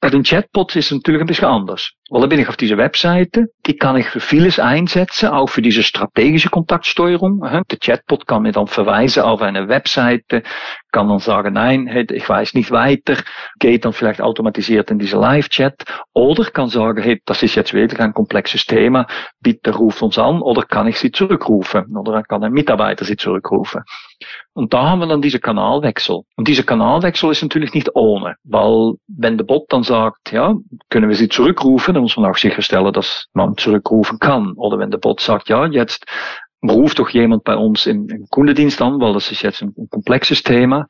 Bei 0.00 0.10
den 0.10 0.22
Chatbots 0.22 0.76
ist 0.76 0.86
es 0.86 0.92
natürlich 0.92 1.22
ein 1.22 1.26
bisschen 1.26 1.48
anders. 1.48 1.92
Dann 2.20 2.28
bin 2.28 2.38
ich 2.38 2.48
auf 2.48 2.56
dieser 2.56 2.76
Webseite, 2.76 3.46
die 3.66 3.76
kann 3.76 3.96
ich 3.96 4.06
für 4.06 4.20
vieles 4.20 4.60
einsetzen, 4.60 5.30
auch 5.30 5.48
für 5.48 5.62
diese 5.62 5.82
strategische 5.82 6.48
Kontaktsteuerung. 6.48 7.40
Der 7.40 7.78
Chatbot 7.78 8.26
kann 8.26 8.42
mir 8.42 8.52
dann 8.52 8.66
verweisen 8.66 9.22
auf 9.22 9.42
eine 9.42 9.68
Webseite, 9.68 10.42
kann 10.92 11.08
dann 11.08 11.18
sagen, 11.18 11.54
nein, 11.54 12.06
ich 12.10 12.28
weiß 12.28 12.54
nicht 12.54 12.70
weiter, 12.70 13.16
geht 13.58 13.84
dann 13.84 13.92
vielleicht 13.92 14.20
automatisiert 14.20 14.92
in 14.92 15.00
diese 15.00 15.16
Live-Chat 15.16 15.84
oder 16.12 16.44
kann 16.44 16.68
sagen, 16.68 17.02
hey, 17.02 17.20
das 17.24 17.42
ist 17.42 17.56
jetzt 17.56 17.74
wirklich 17.74 18.00
ein 18.00 18.14
komplexes 18.14 18.64
Thema, 18.64 19.06
bitte 19.40 19.74
ruft 19.74 20.02
uns 20.02 20.16
an 20.16 20.40
oder 20.40 20.62
kann 20.62 20.86
ich 20.86 21.00
sie 21.00 21.10
zurückrufen 21.10 21.96
oder 21.96 22.22
kann 22.22 22.44
ein 22.44 22.52
Mitarbeiter 22.52 23.04
sie 23.04 23.16
zurückrufen. 23.16 23.82
Und 24.52 24.72
da 24.72 24.90
haben 24.90 25.00
wir 25.00 25.08
dann 25.08 25.20
diese 25.20 25.40
Kanalwechsel. 25.40 26.20
Und 26.36 26.46
dieser 26.46 26.62
Kanalwechsel 26.62 27.32
ist 27.32 27.42
natürlich 27.42 27.74
nicht 27.74 27.90
ohne, 27.96 28.36
weil 28.44 28.94
wenn 29.08 29.36
der 29.36 29.44
Bot 29.44 29.66
dann 29.70 29.82
sagt, 29.82 30.30
ja, 30.30 30.54
können 30.90 31.08
wir 31.08 31.16
sie 31.16 31.28
zurückrufen, 31.28 31.96
muss 32.04 32.16
man 32.16 32.30
auch 32.30 32.36
sicherstellen, 32.36 32.92
dass 32.92 33.26
man 33.32 33.56
zurückrufen 33.56 34.18
kann. 34.18 34.52
Oder 34.52 34.78
wenn 34.78 34.90
der 34.90 34.98
Bot 34.98 35.20
sagt, 35.20 35.48
ja, 35.48 35.66
jetzt 35.66 36.04
ruft 36.62 36.98
doch 36.98 37.10
jemand 37.10 37.44
bei 37.44 37.56
uns 37.56 37.86
im, 37.86 38.08
im 38.08 38.26
Kundendienst 38.30 38.80
an, 38.80 39.00
weil 39.00 39.12
das 39.12 39.30
ist 39.30 39.42
jetzt 39.42 39.62
ein, 39.62 39.74
ein 39.76 39.88
komplexes 39.90 40.42
Thema, 40.42 40.86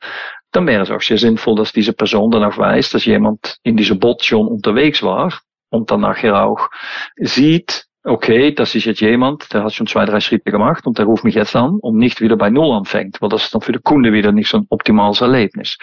dann 0.51 0.67
wäre 0.67 0.83
es 0.83 0.91
auch 0.91 1.01
sehr 1.01 1.17
sinnvoll, 1.17 1.55
dass 1.55 1.73
diese 1.73 1.93
Person 1.93 2.31
dann 2.31 2.43
auch 2.43 2.57
weiß, 2.57 2.91
dass 2.91 3.05
jemand 3.05 3.57
in 3.63 3.75
dieser 3.75 3.95
Bot 3.95 4.23
schon 4.23 4.47
unterwegs 4.47 5.03
war 5.03 5.33
und 5.69 5.91
dann 5.91 6.01
nachher 6.01 6.43
auch 6.43 6.69
sieht, 7.17 7.85
okay, 8.03 8.53
das 8.53 8.75
ist 8.75 8.85
jetzt 8.85 9.01
jemand, 9.01 9.51
der 9.53 9.63
hat 9.63 9.73
schon 9.73 9.87
zwei, 9.87 10.05
drei 10.05 10.19
Schritte 10.19 10.51
gemacht 10.51 10.85
und 10.85 10.97
der 10.97 11.05
ruft 11.05 11.23
mich 11.23 11.35
jetzt 11.35 11.55
an 11.55 11.79
und 11.81 11.97
nicht 11.97 12.21
wieder 12.21 12.37
bei 12.37 12.49
Null 12.49 12.71
anfängt, 12.71 13.21
weil 13.21 13.29
das 13.29 13.45
ist 13.45 13.55
dann 13.55 13.61
für 13.61 13.71
den 13.71 13.83
Kunde 13.83 14.13
wieder 14.13 14.31
nicht 14.31 14.49
so 14.49 14.57
ein 14.57 14.67
optimales 14.69 15.21
Erlebnis. 15.21 15.77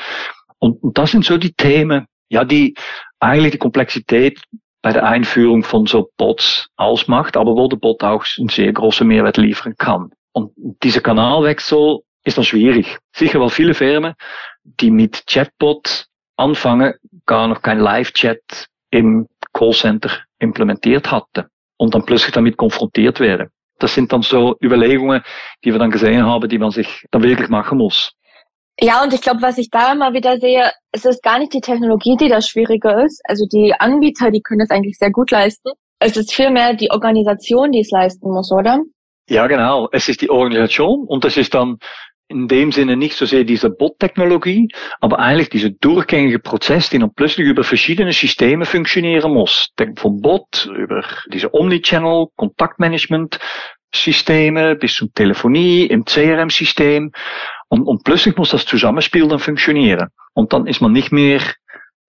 Und, 0.58 0.82
und 0.82 0.96
das 0.96 1.10
sind 1.10 1.24
so 1.24 1.36
die 1.36 1.52
Themen, 1.52 2.06
ja, 2.28 2.44
die 2.44 2.74
eigentlich 3.18 3.52
die 3.52 3.58
Komplexität 3.58 4.40
bei 4.82 4.92
der 4.92 5.04
Einführung 5.04 5.62
von 5.62 5.86
so 5.86 6.10
Bots 6.16 6.68
ausmacht, 6.76 7.36
aber 7.36 7.54
wo 7.54 7.68
der 7.68 7.76
Bot 7.76 8.02
auch 8.02 8.24
einen 8.38 8.48
sehr 8.48 8.72
großen 8.72 9.06
Mehrwert 9.06 9.36
liefern 9.36 9.74
kann. 9.78 10.10
Und 10.32 10.52
dieser 10.82 11.00
Kanalwechsel 11.00 12.00
ist 12.24 12.36
dann 12.36 12.44
schwierig. 12.44 12.98
Sicher, 13.14 13.40
weil 13.40 13.48
viele 13.48 13.74
Firmen, 13.74 14.14
die 14.64 14.90
mit 14.90 15.24
Chatbot 15.26 16.06
anfangen, 16.36 16.94
gar 17.26 17.48
noch 17.48 17.62
kein 17.62 17.78
Live-Chat 17.78 18.68
im 18.90 19.28
Callcenter 19.52 20.10
implementiert 20.38 21.10
hatten 21.10 21.46
und 21.76 21.94
dann 21.94 22.04
plötzlich 22.04 22.32
damit 22.32 22.56
konfrontiert 22.56 23.20
werden. 23.20 23.50
Das 23.78 23.94
sind 23.94 24.12
dann 24.12 24.22
so 24.22 24.56
Überlegungen, 24.62 25.22
die 25.64 25.72
wir 25.72 25.78
dann 25.78 25.90
gesehen 25.90 26.24
haben, 26.24 26.48
die 26.48 26.58
man 26.58 26.70
sich 26.70 27.06
dann 27.10 27.22
wirklich 27.22 27.48
machen 27.48 27.78
muss. 27.78 28.12
Ja, 28.80 29.02
und 29.02 29.12
ich 29.12 29.20
glaube, 29.20 29.42
was 29.42 29.58
ich 29.58 29.70
da 29.70 29.92
immer 29.92 30.12
wieder 30.12 30.38
sehe, 30.38 30.70
es 30.92 31.04
ist 31.04 31.22
gar 31.22 31.38
nicht 31.38 31.52
die 31.52 31.60
Technologie, 31.60 32.16
die 32.16 32.28
das 32.28 32.48
Schwierige 32.48 33.02
ist. 33.04 33.20
Also 33.24 33.46
die 33.46 33.74
Anbieter, 33.78 34.30
die 34.30 34.40
können 34.40 34.62
es 34.62 34.70
eigentlich 34.70 34.98
sehr 34.98 35.10
gut 35.10 35.30
leisten. 35.30 35.70
Es 35.98 36.16
ist 36.16 36.32
vielmehr 36.32 36.74
die 36.74 36.90
Organisation, 36.90 37.70
die 37.70 37.80
es 37.80 37.90
leisten 37.90 38.28
muss, 38.30 38.50
oder? 38.50 38.80
Ja, 39.28 39.46
genau. 39.46 39.88
Es 39.92 40.08
ist 40.08 40.20
die 40.20 40.30
Organisation 40.30 41.04
und 41.06 41.24
es 41.24 41.36
ist 41.36 41.54
dann 41.54 41.78
in 42.28 42.48
dem 42.48 42.72
Sinne 42.72 42.96
nicht 42.96 43.16
so 43.16 43.26
sehr 43.26 43.44
diese 43.44 43.70
Bot-Technologie, 43.70 44.68
aber 45.00 45.18
eigentlich 45.18 45.50
dieser 45.50 45.70
durchgängige 45.70 46.38
Prozess, 46.38 46.88
der 46.90 47.00
dann 47.00 47.12
plötzlich 47.14 47.46
über 47.46 47.62
verschiedene 47.62 48.12
Systeme 48.12 48.64
funktionieren 48.64 49.32
muss. 49.32 49.68
Denk 49.78 50.00
vom 50.00 50.20
Bot 50.20 50.68
über 50.74 51.04
diese 51.30 51.54
Omnichannel, 51.54 52.26
Kontaktmanagement, 52.36 53.38
Systeme 53.94 54.74
bis 54.76 54.94
zum 54.94 55.12
Telefonie, 55.12 55.84
im 55.84 56.04
CRM-System. 56.04 57.12
Und, 57.72 57.84
und 57.84 58.04
plötzlich 58.04 58.36
muss 58.36 58.50
das 58.50 58.66
Zusammenspiel 58.66 59.26
dann 59.28 59.38
funktionieren. 59.38 60.08
Und 60.34 60.52
dann 60.52 60.66
ist 60.66 60.82
man 60.82 60.92
nicht 60.92 61.10
mehr 61.10 61.40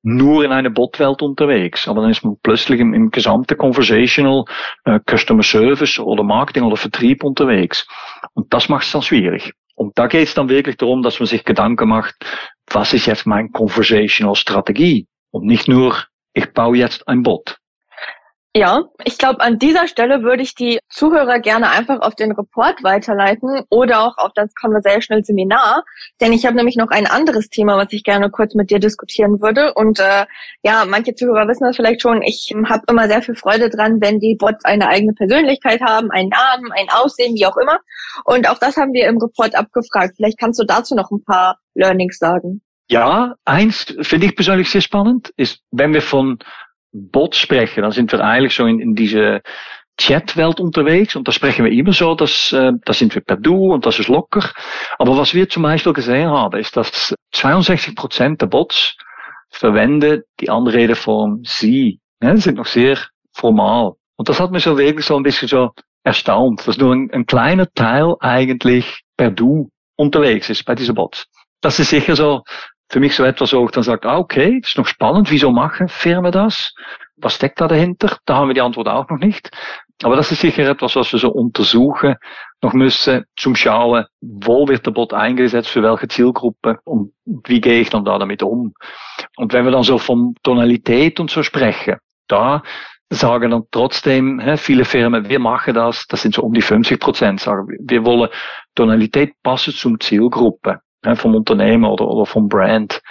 nur 0.01 0.43
in 0.43 0.51
einer 0.51 0.70
Botwelt 0.70 1.22
unterwegs, 1.22 1.88
aber 1.88 2.01
dann 2.01 2.12
ist 2.12 2.22
man 2.25 2.36
plötzlich 2.43 2.82
im, 2.82 2.93
im 2.93 3.12
gesamten 3.12 3.58
Conversational 3.58 4.43
äh, 4.84 5.00
Customer 5.10 5.41
Service 5.41 6.00
oder 6.00 6.22
Marketing 6.22 6.63
oder 6.63 6.75
Vertrieb 6.75 7.24
unterwegs. 7.24 7.88
Und 8.34 8.53
das 8.53 8.67
macht 8.67 8.84
es 8.84 8.91
dann 8.91 9.03
schwierig. 9.03 9.53
Und 9.75 9.98
da 9.98 10.08
geht 10.08 10.27
es 10.27 10.34
dann 10.34 10.50
wirklich 10.50 10.75
darum, 10.75 11.01
dass 11.01 11.22
man 11.22 11.27
sich 11.27 11.46
Gedanken 11.46 11.88
macht, 11.88 12.15
was 12.70 12.93
ist 12.93 13.05
jetzt 13.05 13.25
mein 13.25 13.53
Conversational 13.53 14.36
Strategie? 14.36 15.08
Und 15.32 15.46
nicht 15.46 15.70
nur, 15.70 15.96
ich 16.34 16.51
baue 16.51 16.75
jetzt 16.75 17.08
ein 17.08 17.24
Bot. 17.24 17.55
Ja, 18.55 18.83
ich 19.03 19.17
glaube, 19.17 19.41
an 19.41 19.57
dieser 19.57 19.88
Stelle 19.88 20.22
würde 20.22 20.43
ich 20.43 20.53
die 20.53 20.77
Zuhörer 20.88 21.39
gerne 21.39 21.72
einfach 21.72 22.01
auf 22.01 22.13
den 22.13 22.33
Report 22.33 22.83
weiterleiten 22.83 23.63
oder 23.72 24.01
auch 24.01 24.15
auf 24.17 24.31
das 24.36 24.53
Conversational 24.53 25.24
Seminar, 25.24 25.83
denn 26.22 26.33
ich 26.33 26.45
habe 26.45 26.55
nämlich 26.55 26.75
noch 26.75 26.89
ein 26.89 27.07
anderes 27.07 27.50
Thema, 27.50 27.77
was 27.77 27.91
ich 27.91 28.03
gerne 28.03 28.29
kurz 28.29 28.53
mit 28.53 28.69
dir 28.69 28.77
diskutieren 28.77 29.41
würde. 29.41 29.74
Und 29.74 30.00
äh, 30.00 30.27
ja, 30.62 30.86
manche 30.88 31.15
Zuhörer 31.15 31.48
wissen 31.48 31.63
das 31.63 31.77
vielleicht 31.77 32.03
schon. 32.03 32.22
Ich 32.22 32.54
habe 32.69 32.84
immer 32.88 33.08
sehr 33.08 33.23
viel 33.23 33.34
Freude 33.34 33.71
dran, 33.71 33.99
wenn 34.01 34.19
die 34.19 34.36
Bots 34.38 34.63
eine 34.65 34.88
eigene 34.88 35.13
Persönlichkeit 35.13 35.82
haben, 35.82 36.12
einen 36.12 36.30
Namen, 36.30 36.71
ein 36.73 36.89
Aussehen, 36.91 37.34
wie 37.34 37.47
auch 37.47 37.58
immer. 37.58 37.80
Und 38.23 38.47
auch 38.47 38.60
das 38.60 38.77
haben 38.77 38.93
wir 38.93 39.08
im 39.08 39.17
Report 39.17 39.56
abgefragt. 39.56 40.13
Vielleicht 40.17 40.38
kannst 40.38 40.60
du 40.60 40.63
dazu 40.63 40.93
noch 40.93 41.10
ein 41.10 41.23
paar 41.23 41.58
Learnings 41.73 42.19
sagen. 42.19 42.62
Ja, 42.88 43.34
eins 43.45 43.95
finde 44.01 44.27
ich 44.27 44.36
persönlich 44.36 44.69
sehr 44.69 44.82
spannend, 44.82 45.34
ist, 45.38 45.62
wenn 45.71 45.93
wir 45.93 46.04
von 46.04 46.38
Bots 46.93 47.38
sprechen, 47.38 47.82
dann 47.82 47.91
sind 47.91 48.12
wir 48.12 48.23
eigentlich 48.23 48.56
so 48.56 48.65
in, 48.65 48.79
in 48.79 48.95
diese 48.95 49.41
Chatwelt 49.97 50.60
unterwegs 50.60 51.15
und 51.15 51.27
da 51.27 51.32
sprechen 51.32 51.65
wir 51.65 51.71
immer 51.71 51.93
so, 51.93 52.15
dass 52.15 52.51
äh, 52.51 52.71
da 52.84 52.93
sind 52.93 53.13
wir 53.13 53.21
per 53.21 53.38
Du 53.38 53.73
und 53.73 53.86
das 53.86 53.99
ist 53.99 54.08
locker. 54.08 54.51
Aber 54.97 55.17
was 55.17 55.34
wir 55.34 55.49
zum 55.49 55.63
Beispiel 55.63 55.93
gesehen 55.93 56.29
haben, 56.29 56.60
ist, 56.60 56.75
dass 56.75 57.13
62 57.32 57.95
Prozent 57.95 58.41
der 58.41 58.47
Bots 58.47 58.95
verwenden 59.49 60.23
die 60.39 60.49
Anredeform 60.49 61.43
Sie. 61.45 61.99
Ja, 62.21 62.36
sind 62.38 62.58
noch 62.58 62.65
sehr 62.65 62.97
formal. 63.34 63.93
Und 64.15 64.29
das 64.29 64.39
hat 64.39 64.51
mich 64.51 64.63
so 64.63 64.77
wirklich 64.77 65.06
so 65.06 65.15
ein 65.15 65.23
bisschen 65.23 65.47
so 65.47 65.71
erstaunt, 66.03 66.67
dass 66.67 66.77
nur 66.77 66.93
ein, 66.93 67.12
ein 67.12 67.25
kleiner 67.25 67.71
Teil 67.73 68.15
eigentlich 68.19 69.03
per 69.15 69.29
Du 69.29 69.69
unterwegs 69.95 70.49
ist 70.49 70.65
bei 70.65 70.75
diesen 70.75 70.95
Bots. 70.95 71.27
Das 71.62 71.79
ist 71.79 71.91
sicher 71.91 72.15
so 72.15 72.43
für 72.93 72.99
mich 72.99 73.15
so 73.15 73.23
etwas, 73.23 73.51
wo 73.53 73.65
ich 73.65 73.71
dann 73.71 73.82
sage, 73.82 74.08
ah, 74.08 74.19
okay, 74.19 74.60
ist 74.63 74.77
noch 74.77 74.86
spannend, 74.86 75.32
wieso 75.32 75.49
machen 75.49 75.88
Firmen 75.88 76.32
das? 76.32 76.75
Was 77.17 77.34
steckt 77.34 77.60
da 77.60 77.67
dahinter? 77.67 78.17
Da 78.27 78.36
haben 78.36 78.49
wir 78.49 78.53
die 78.53 78.62
Antwort 78.62 78.88
auch 78.88 79.10
noch 79.10 79.17
nicht. 79.17 79.49
Aber 80.03 80.15
das 80.15 80.32
ist 80.32 80.41
sicher 80.41 80.69
etwas, 80.69 80.95
was 80.95 81.12
wir 81.12 81.17
so 81.17 81.32
untersuchen 81.32 82.17
noch 82.62 82.73
müssen, 82.73 83.25
zum 83.36 83.56
Schauen, 83.56 84.06
wo 84.21 84.67
wird 84.67 84.86
der 84.86 84.91
Bot 84.91 85.12
eingesetzt, 85.12 85.69
für 85.69 85.82
welche 85.82 86.08
Zielgruppe 86.08 86.77
und 86.84 87.13
wie 87.25 87.62
gehe 87.62 87.82
ich 87.82 87.89
dann 87.89 88.06
da 88.06 88.19
damit 88.19 88.43
um. 88.43 88.75
Und 89.38 89.53
wenn 89.53 89.65
wir 89.65 89.71
dann 89.71 89.82
so 89.82 89.97
von 89.97 90.36
Tonalität 90.43 91.19
und 91.19 91.32
so 91.32 91.41
sprechen, 91.41 91.95
da 92.27 92.62
sagen 93.10 93.49
dann 93.49 93.63
trotzdem 93.71 94.39
viele 94.58 94.86
Firmen, 94.86 95.29
wir 95.29 95.39
machen 95.39 95.73
das, 95.73 96.06
das 96.06 96.21
sind 96.21 96.36
so 96.36 96.43
um 96.43 96.53
die 96.53 96.62
50 96.62 96.99
Prozent, 96.99 97.39
sagen 97.39 97.67
wir, 97.69 97.79
wir 97.82 98.06
wollen 98.06 98.29
Tonalität 98.75 99.34
passen 99.41 99.73
zum 99.73 99.99
Zielgruppe 99.99 100.79
vom 101.15 101.35
Unternehmen 101.35 101.85
oder, 101.85 102.07
oder 102.07 102.25
vom 102.25 102.47
Brand. 102.47 103.01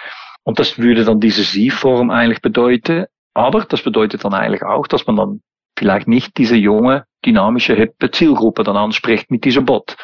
Und 0.44 0.58
das 0.58 0.78
würde 0.78 1.04
dann 1.04 1.20
diese 1.20 1.42
Sie-Form 1.42 2.10
eigentlich 2.10 2.42
bedeuten. 2.42 3.06
Aber 3.34 3.64
das 3.64 3.82
bedeutet 3.82 4.24
dann 4.24 4.34
eigentlich 4.34 4.62
auch, 4.62 4.86
dass 4.86 5.06
man 5.06 5.16
dann 5.16 5.40
vielleicht 5.78 6.08
nicht 6.08 6.36
diese 6.36 6.56
junge, 6.56 7.04
dynamische, 7.24 7.74
hippe 7.74 8.10
Zielgruppe 8.10 8.64
dann 8.64 8.76
anspricht 8.76 9.30
mit 9.30 9.44
diesem 9.44 9.64
Bot. 9.64 9.96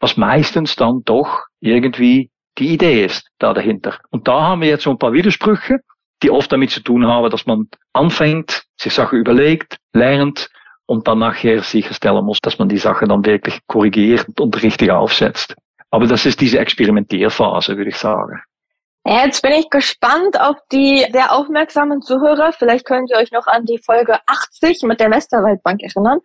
Was 0.00 0.16
meistens 0.16 0.76
dann 0.76 1.02
doch 1.04 1.44
irgendwie 1.60 2.30
die 2.58 2.74
Idee 2.74 3.04
ist 3.04 3.28
da 3.38 3.52
dahinter. 3.52 3.98
Und 4.10 4.28
da 4.28 4.42
haben 4.42 4.60
wir 4.60 4.68
jetzt 4.68 4.84
so 4.84 4.90
ein 4.90 4.98
paar 4.98 5.12
Widersprüche, 5.12 5.80
die 6.22 6.30
oft 6.30 6.52
damit 6.52 6.70
zu 6.70 6.80
tun 6.80 7.06
haben, 7.06 7.30
dass 7.30 7.46
man 7.46 7.68
anfängt, 7.92 8.64
sich 8.78 8.92
Sachen 8.94 9.18
überlegt, 9.18 9.78
lernt 9.92 10.50
und 10.86 11.08
dann 11.08 11.18
nachher 11.18 11.62
sicherstellen 11.62 12.24
muss, 12.24 12.40
dass 12.40 12.58
man 12.58 12.68
die 12.68 12.78
Sache 12.78 13.06
dann 13.06 13.24
wirklich 13.24 13.60
korrigiert 13.66 14.26
und 14.38 14.62
richtig 14.62 14.90
aufsetzt. 14.90 15.56
Aber 15.94 16.08
das 16.08 16.26
ist 16.26 16.40
diese 16.40 16.58
Experimentierphase, 16.58 17.76
würde 17.76 17.90
ich 17.90 17.96
sagen. 17.96 18.42
Jetzt 19.06 19.42
bin 19.42 19.52
ich 19.52 19.70
gespannt 19.70 20.40
auf 20.40 20.56
die 20.72 21.06
sehr 21.12 21.30
aufmerksamen 21.30 22.02
Zuhörer. 22.02 22.52
Vielleicht 22.52 22.84
könnt 22.84 23.12
ihr 23.12 23.18
euch 23.18 23.30
noch 23.30 23.46
an 23.46 23.64
die 23.64 23.78
Folge 23.78 24.18
80 24.26 24.82
mit 24.82 24.98
der 24.98 25.12
Westerwaldbank 25.12 25.82
erinnern. 25.84 26.18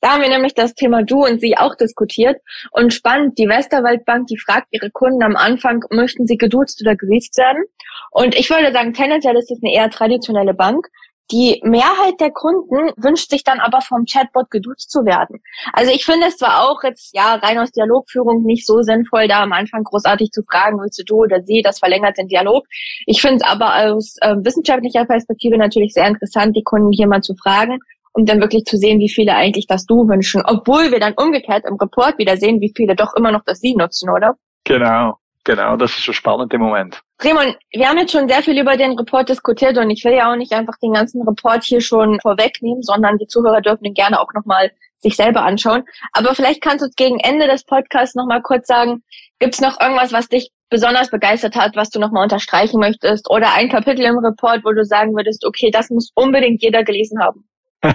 Da 0.00 0.12
haben 0.12 0.22
wir 0.22 0.28
nämlich 0.28 0.54
das 0.54 0.74
Thema 0.74 1.02
Du 1.02 1.24
und 1.24 1.40
Sie 1.40 1.58
auch 1.58 1.74
diskutiert. 1.74 2.36
Und 2.70 2.94
spannend, 2.94 3.36
die 3.36 3.48
Westerwaldbank, 3.48 4.28
die 4.28 4.38
fragt 4.38 4.68
ihre 4.70 4.92
Kunden 4.92 5.24
am 5.24 5.34
Anfang, 5.34 5.82
möchten 5.90 6.28
sie 6.28 6.36
geduzt 6.36 6.80
oder 6.82 6.94
gesiezt 6.94 7.36
werden? 7.36 7.64
Und 8.12 8.36
ich 8.36 8.48
würde 8.48 8.72
sagen, 8.72 8.92
tendenziell 8.94 9.36
ist 9.36 9.50
es 9.50 9.58
eine 9.60 9.74
eher 9.74 9.90
traditionelle 9.90 10.54
Bank. 10.54 10.86
Die 11.32 11.60
Mehrheit 11.64 12.20
der 12.20 12.30
Kunden 12.30 12.92
wünscht 12.96 13.30
sich 13.30 13.42
dann 13.42 13.58
aber 13.58 13.80
vom 13.80 14.04
Chatbot 14.04 14.50
geduzt 14.50 14.90
zu 14.90 15.04
werden. 15.04 15.40
Also 15.72 15.92
ich 15.92 16.04
finde 16.04 16.28
es 16.28 16.36
zwar 16.36 16.68
auch 16.68 16.82
jetzt 16.84 17.14
ja 17.14 17.34
rein 17.34 17.58
aus 17.58 17.72
Dialogführung 17.72 18.42
nicht 18.44 18.64
so 18.64 18.82
sinnvoll, 18.82 19.26
da 19.26 19.42
am 19.42 19.52
Anfang 19.52 19.82
großartig 19.82 20.30
zu 20.30 20.42
fragen, 20.42 20.78
willst 20.78 20.98
du 21.00 21.04
du 21.04 21.22
oder 21.24 21.42
sie, 21.42 21.62
das 21.62 21.80
verlängert 21.80 22.16
den 22.16 22.28
Dialog. 22.28 22.64
Ich 23.06 23.20
finde 23.20 23.36
es 23.36 23.42
aber 23.42 23.74
aus 23.90 24.16
äh, 24.20 24.36
wissenschaftlicher 24.36 25.04
Perspektive 25.04 25.58
natürlich 25.58 25.92
sehr 25.94 26.06
interessant, 26.06 26.56
die 26.56 26.62
Kunden 26.62 26.92
hier 26.92 27.08
mal 27.08 27.22
zu 27.22 27.34
fragen, 27.34 27.80
um 28.12 28.24
dann 28.24 28.40
wirklich 28.40 28.64
zu 28.64 28.76
sehen, 28.76 29.00
wie 29.00 29.10
viele 29.10 29.34
eigentlich 29.34 29.66
das 29.66 29.84
Du 29.84 30.08
wünschen, 30.08 30.42
obwohl 30.44 30.92
wir 30.92 31.00
dann 31.00 31.14
umgekehrt 31.14 31.64
im 31.68 31.76
Report 31.76 32.18
wieder 32.18 32.36
sehen, 32.36 32.60
wie 32.60 32.72
viele 32.74 32.94
doch 32.94 33.14
immer 33.14 33.32
noch 33.32 33.42
das 33.44 33.58
Sie 33.58 33.74
nutzen, 33.74 34.10
oder? 34.10 34.36
Genau. 34.64 35.18
Genau, 35.46 35.76
das 35.76 35.92
ist 35.92 36.04
so 36.04 36.12
spannend 36.12 36.52
im 36.52 36.60
Moment. 36.60 37.00
Raymond, 37.22 37.56
wir 37.72 37.88
haben 37.88 37.96
jetzt 37.96 38.12
schon 38.12 38.28
sehr 38.28 38.42
viel 38.42 38.60
über 38.60 38.76
den 38.76 38.98
Report 38.98 39.28
diskutiert 39.28 39.78
und 39.78 39.88
ich 39.88 40.04
will 40.04 40.12
ja 40.12 40.30
auch 40.30 40.36
nicht 40.36 40.52
einfach 40.52 40.74
den 40.82 40.92
ganzen 40.92 41.26
Report 41.26 41.64
hier 41.64 41.80
schon 41.80 42.20
vorwegnehmen, 42.20 42.82
sondern 42.82 43.16
die 43.16 43.26
Zuhörer 43.26 43.62
dürfen 43.62 43.84
den 43.84 43.94
gerne 43.94 44.20
auch 44.20 44.32
nochmal 44.34 44.70
sich 44.98 45.16
selber 45.16 45.42
anschauen. 45.42 45.84
Aber 46.12 46.34
vielleicht 46.34 46.60
kannst 46.60 46.84
du 46.84 46.90
gegen 46.96 47.18
Ende 47.20 47.46
des 47.46 47.64
Podcasts 47.64 48.14
nochmal 48.14 48.42
kurz 48.42 48.66
sagen, 48.66 49.02
gibt 49.38 49.54
es 49.54 49.60
noch 49.60 49.80
irgendwas, 49.80 50.12
was 50.12 50.28
dich 50.28 50.50
besonders 50.68 51.10
begeistert 51.10 51.54
hat, 51.54 51.76
was 51.76 51.90
du 51.90 52.00
nochmal 52.00 52.24
unterstreichen 52.24 52.80
möchtest? 52.80 53.30
Oder 53.30 53.54
ein 53.54 53.68
Kapitel 53.68 54.04
im 54.04 54.18
Report, 54.18 54.64
wo 54.64 54.72
du 54.72 54.84
sagen 54.84 55.14
würdest, 55.14 55.46
okay, 55.46 55.70
das 55.70 55.90
muss 55.90 56.10
unbedingt 56.14 56.62
jeder 56.62 56.82
gelesen 56.82 57.20
haben? 57.22 57.48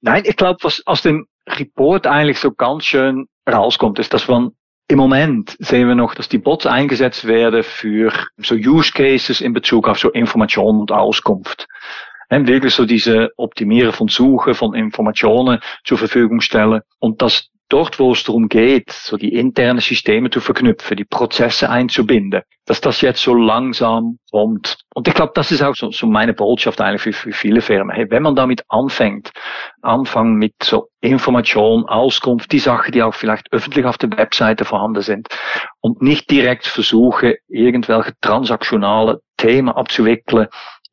Nein, 0.00 0.24
ich 0.26 0.36
glaube, 0.36 0.58
was 0.62 0.82
aus 0.86 1.02
dem 1.02 1.26
Report 1.46 2.06
eigentlich 2.06 2.38
so 2.40 2.52
ganz 2.52 2.84
schön 2.84 3.26
rauskommt, 3.50 3.98
ist, 3.98 4.14
dass 4.14 4.28
man 4.28 4.52
im 4.94 4.98
Moment 4.98 5.56
sehen 5.58 5.88
wir 5.88 5.96
noch, 5.96 6.14
dass 6.14 6.28
die 6.28 6.38
Bots 6.38 6.66
eingesetzt 6.66 7.26
werden 7.26 7.64
für 7.64 8.12
so 8.36 8.54
Use 8.54 8.92
Cases 8.92 9.40
in 9.40 9.52
Bezug 9.52 9.88
auf 9.88 9.98
so 9.98 10.12
Information 10.12 10.78
und 10.78 10.92
Auskunft. 10.92 11.66
En 12.28 12.46
wirklich 12.46 12.72
so 12.72 12.86
diese 12.86 13.30
Optimieren 13.36 13.92
von 13.92 14.06
Suche, 14.06 14.54
von 14.54 14.72
Informationen 14.72 15.58
zur 15.82 15.98
Verfügung 15.98 16.40
stellen 16.40 16.82
und 17.00 17.22
dass 17.22 17.50
dort, 17.74 17.98
wo 17.98 18.12
es 18.12 18.22
darum 18.22 18.48
geht, 18.48 18.92
so 18.92 19.16
die 19.16 19.34
internen 19.34 19.80
Systeme 19.80 20.30
zu 20.30 20.40
verknüpfen, 20.40 20.96
die 20.96 21.04
Prozesse 21.04 21.68
einzubinden, 21.68 22.42
dass 22.66 22.80
das 22.80 23.00
jetzt 23.00 23.20
so 23.20 23.34
langsam 23.34 24.18
kommt. 24.30 24.78
Und 24.94 25.08
ich 25.08 25.14
glaube, 25.14 25.32
das 25.34 25.50
ist 25.50 25.60
auch 25.60 25.74
so, 25.74 25.90
so 25.90 26.06
meine 26.06 26.34
Botschaft 26.34 26.80
eigentlich 26.80 27.02
für, 27.02 27.12
für 27.12 27.32
viele 27.32 27.60
Firmen. 27.60 27.90
Hey, 27.90 28.06
wenn 28.10 28.22
man 28.22 28.36
damit 28.36 28.62
anfängt, 28.68 29.32
anfangen 29.82 30.36
mit 30.36 30.54
so 30.62 30.86
Information, 31.00 31.84
Auskunft, 31.86 32.52
die 32.52 32.60
Sachen, 32.60 32.92
die 32.92 33.02
auch 33.02 33.14
vielleicht 33.14 33.52
öffentlich 33.52 33.86
auf 33.86 33.98
der 33.98 34.16
Webseite 34.16 34.64
vorhanden 34.64 35.02
sind 35.02 35.26
und 35.80 36.00
nicht 36.00 36.30
direkt 36.30 36.66
versuche, 36.66 37.38
irgendwelche 37.48 38.12
transaktionale 38.20 39.20
Themen 39.36 39.70
abzuwickeln, 39.70 40.46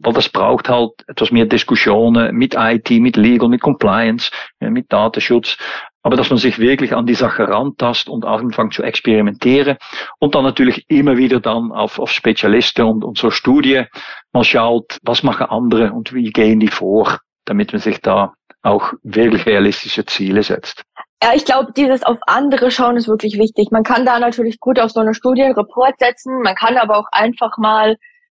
weil 0.03 0.13
das 0.13 0.29
braucht 0.29 0.67
halt 0.67 0.91
etwas 1.07 1.31
mehr 1.31 1.45
Diskussionen 1.45 2.35
mit 2.35 2.55
IT, 2.57 2.89
mit 2.89 3.17
Legal, 3.17 3.49
mit 3.49 3.61
Compliance, 3.61 4.31
mit 4.59 4.91
Datenschutz. 4.91 5.57
Aber 6.03 6.15
dass 6.15 6.29
man 6.29 6.39
sich 6.39 6.57
wirklich 6.57 6.95
an 6.95 7.05
die 7.05 7.13
Sache 7.13 7.47
rantasst 7.47 8.09
und 8.09 8.25
anfängt 8.25 8.73
zu 8.73 8.83
experimentieren 8.83 9.77
und 10.19 10.33
dann 10.33 10.43
natürlich 10.43 10.85
immer 10.89 11.17
wieder 11.17 11.39
dann 11.39 11.71
auf, 11.71 11.99
auf 11.99 12.11
Spezialisten 12.11 12.85
und, 12.85 13.03
und 13.03 13.17
so 13.17 13.29
Studien 13.29 13.87
mal 14.33 14.43
schaut, 14.43 14.97
was 15.03 15.23
machen 15.23 15.47
andere 15.47 15.91
und 15.91 16.13
wie 16.13 16.31
gehen 16.31 16.59
die 16.59 16.69
vor, 16.69 17.19
damit 17.45 17.71
man 17.71 17.81
sich 17.81 18.01
da 18.01 18.33
auch 18.63 18.93
wirklich 19.03 19.45
realistische 19.45 20.05
Ziele 20.05 20.43
setzt. 20.43 20.83
Ja, 21.23 21.33
ich 21.35 21.45
glaube, 21.45 21.71
dieses 21.75 22.01
auf 22.03 22.17
andere 22.25 22.71
schauen 22.71 22.97
ist 22.97 23.07
wirklich 23.07 23.37
wichtig. 23.37 23.69
Man 23.71 23.83
kann 23.83 24.05
da 24.05 24.17
natürlich 24.17 24.59
gut 24.59 24.79
auf 24.79 24.91
so 24.91 25.01
eine 25.01 25.13
Studie 25.13 25.43
einen 25.43 25.53
Report 25.53 25.93
setzen. 25.99 26.41
Man 26.41 26.55
kann 26.55 26.77
aber 26.77 26.97
auch 26.97 27.05
einfach 27.11 27.57
mal 27.59 27.97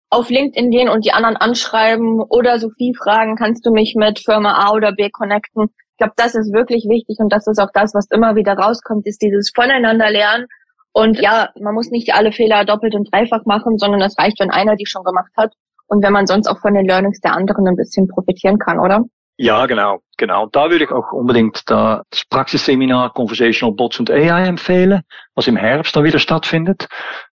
auf 0.09 0.29
LinkedIn 0.29 0.69
gehen 0.69 0.89
und 0.89 1.05
die 1.05 1.13
anderen 1.13 1.37
anschreiben 1.37 2.21
oder 2.21 2.59
Sophie 2.59 2.93
fragen, 2.95 3.35
kannst 3.35 3.65
du 3.65 3.71
mich 3.71 3.95
mit 3.97 4.19
Firma 4.19 4.53
A 4.53 4.73
oder 4.73 4.91
B 4.91 5.09
connecten? 5.09 5.69
Ich 6.03 6.05
glaube, 6.05 6.15
das 6.17 6.35
ist 6.35 6.51
wirklich 6.51 6.83
wichtig 6.89 7.19
und 7.19 7.31
das 7.31 7.47
ist 7.47 7.59
auch 7.59 7.71
das, 7.73 7.93
was 7.93 8.07
immer 8.11 8.35
wieder 8.35 8.57
rauskommt, 8.57 9.07
ist 9.07 9.21
dieses 9.21 9.53
Voneinander 9.55 10.11
lernen. 10.11 10.47
Und 10.91 11.17
ja, 11.17 11.47
man 11.61 11.73
muss 11.73 11.91
nicht 11.91 12.13
alle 12.13 12.33
Fehler 12.33 12.65
doppelt 12.65 12.93
und 12.93 13.09
dreifach 13.09 13.45
machen, 13.45 13.77
sondern 13.77 14.01
es 14.01 14.19
reicht, 14.19 14.37
wenn 14.41 14.51
einer 14.51 14.75
die 14.75 14.85
schon 14.85 15.05
gemacht 15.05 15.31
hat 15.37 15.53
und 15.87 16.03
wenn 16.03 16.11
man 16.11 16.27
sonst 16.27 16.47
auch 16.47 16.59
von 16.59 16.73
den 16.73 16.85
Learnings 16.85 17.21
der 17.21 17.33
anderen 17.33 17.65
ein 17.69 17.77
bisschen 17.77 18.09
profitieren 18.09 18.59
kann, 18.59 18.79
oder? 18.79 19.05
Ja, 19.37 19.65
genau, 19.65 20.03
genau. 20.17 20.45
Da 20.45 20.69
würde 20.69 20.85
ich 20.85 20.91
auch 20.91 21.11
unbedingt 21.11 21.67
das 21.69 22.03
Praxisseminar 22.29 23.11
Conversational 23.13 23.73
Bots 23.73 23.99
und 23.99 24.11
AI 24.11 24.45
empfehlen, 24.45 25.01
was 25.33 25.47
im 25.47 25.55
Herbst 25.55 25.95
dann 25.95 26.03
wieder 26.03 26.19
stattfindet. 26.19 26.87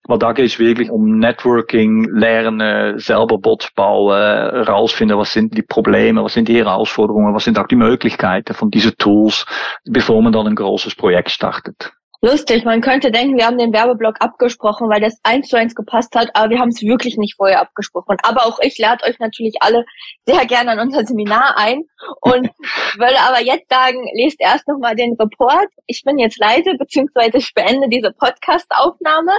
Weil 0.07 0.17
da 0.17 0.31
geht 0.31 0.45
es 0.45 0.59
wirklich 0.59 0.89
um 0.89 1.19
Networking, 1.19 2.05
Lernen, 2.05 2.97
selber 2.99 3.38
Bots 3.38 3.69
bauen, 3.75 4.15
herausfinden, 4.15 5.17
was 5.17 5.33
sind 5.33 5.57
die 5.57 5.62
Probleme, 5.62 6.23
was 6.23 6.33
sind 6.33 6.47
die 6.47 6.57
Herausforderungen, 6.57 7.35
was 7.35 7.43
sind 7.43 7.59
auch 7.59 7.67
die 7.67 7.75
Möglichkeiten 7.75 8.53
von 8.53 8.71
diesen 8.71 8.97
Tools, 8.97 9.45
bevor 9.83 10.21
man 10.21 10.31
dann 10.31 10.47
ein 10.47 10.55
großes 10.55 10.95
Projekt 10.95 11.31
startet. 11.31 11.91
Lustig, 12.21 12.65
man 12.65 12.82
könnte 12.82 13.12
denken, 13.12 13.38
wir 13.38 13.45
haben 13.45 13.58
den 13.58 13.71
Werbeblock 13.71 14.15
abgesprochen, 14.19 14.89
weil 14.89 14.99
das 14.99 15.19
eins 15.23 15.47
zu 15.47 15.55
eins 15.58 15.73
gepasst 15.73 16.13
hat, 16.15 16.29
aber 16.34 16.49
wir 16.49 16.60
haben 16.60 16.67
es 16.67 16.82
wirklich 16.82 17.15
nicht 17.15 17.36
vorher 17.38 17.62
abgesprochen. 17.62 18.17
Aber 18.23 18.45
auch 18.45 18.60
ich 18.62 18.77
lade 18.77 19.05
euch 19.05 19.19
natürlich 19.19 19.55
alle 19.62 19.86
sehr 20.25 20.45
gerne 20.45 20.71
an 20.71 20.82
unser 20.82 21.05
Seminar 21.05 21.58
ein 21.58 21.84
und 22.19 22.49
würde 22.97 23.19
aber 23.21 23.41
jetzt 23.41 23.69
sagen, 23.69 24.05
lest 24.15 24.41
erst 24.41 24.67
nochmal 24.67 24.97
den 24.97 25.15
Report. 25.17 25.69
Ich 25.88 26.03
bin 26.03 26.17
jetzt 26.17 26.38
leise, 26.38 26.73
beziehungsweise 26.77 27.38
ich 27.38 27.53
beende 27.53 27.88
diese 27.88 28.12
Podcast-Aufnahme. 28.12 29.32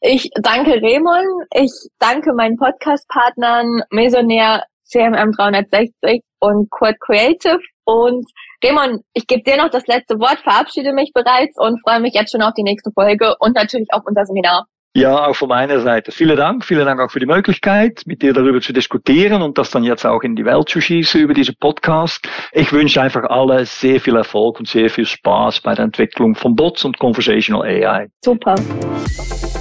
Ich 0.00 0.30
danke 0.34 0.82
Raymond, 0.82 1.46
ich 1.54 1.70
danke 2.00 2.32
meinen 2.32 2.56
Podcast-Partnern 2.56 3.82
Mesonair, 3.90 4.64
CMM 4.82 5.30
360 5.30 6.22
und 6.40 6.68
Quad 6.70 6.96
Creative 6.98 7.60
und 7.84 8.26
Raymond, 8.62 9.02
ich 9.14 9.26
gebe 9.26 9.42
dir 9.42 9.56
noch 9.56 9.70
das 9.70 9.86
letzte 9.86 10.18
Wort, 10.18 10.38
verabschiede 10.42 10.92
mich 10.92 11.12
bereits 11.12 11.58
und 11.58 11.80
freue 11.82 12.00
mich 12.00 12.14
jetzt 12.14 12.32
schon 12.32 12.42
auf 12.42 12.54
die 12.54 12.62
nächste 12.62 12.90
Folge 12.92 13.34
und 13.38 13.54
natürlich 13.54 13.88
auf 13.92 14.02
unser 14.06 14.24
Seminar. 14.24 14.66
Ja, 14.92 15.28
auch 15.28 15.36
von 15.36 15.48
meiner 15.48 15.80
Seite. 15.80 16.10
Vielen 16.10 16.36
Dank. 16.36 16.64
Vielen 16.64 16.84
Dank 16.84 17.00
auch 17.00 17.12
für 17.12 17.20
die 17.20 17.26
Möglichkeit, 17.26 18.02
mit 18.06 18.22
dir 18.22 18.32
darüber 18.32 18.60
zu 18.60 18.72
diskutieren 18.72 19.40
und 19.40 19.56
das 19.56 19.70
dann 19.70 19.84
jetzt 19.84 20.04
auch 20.04 20.22
in 20.22 20.34
die 20.34 20.44
Welt 20.44 20.68
zu 20.68 20.80
schießen 20.80 21.20
über 21.20 21.32
diesen 21.32 21.54
Podcast. 21.60 22.28
Ich 22.50 22.72
wünsche 22.72 23.00
einfach 23.00 23.22
alle 23.22 23.64
sehr 23.66 24.00
viel 24.00 24.16
Erfolg 24.16 24.58
und 24.58 24.66
sehr 24.66 24.90
viel 24.90 25.06
Spaß 25.06 25.60
bei 25.60 25.74
der 25.74 25.84
Entwicklung 25.84 26.34
von 26.34 26.56
Bots 26.56 26.84
und 26.84 26.98
Conversational 26.98 27.62
AI. 27.62 28.08
Super. 28.24 28.56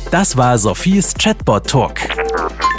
Das 0.10 0.36
war 0.36 0.58
Sophies 0.58 1.14
Chatbot 1.14 1.70
Talk. 1.70 2.00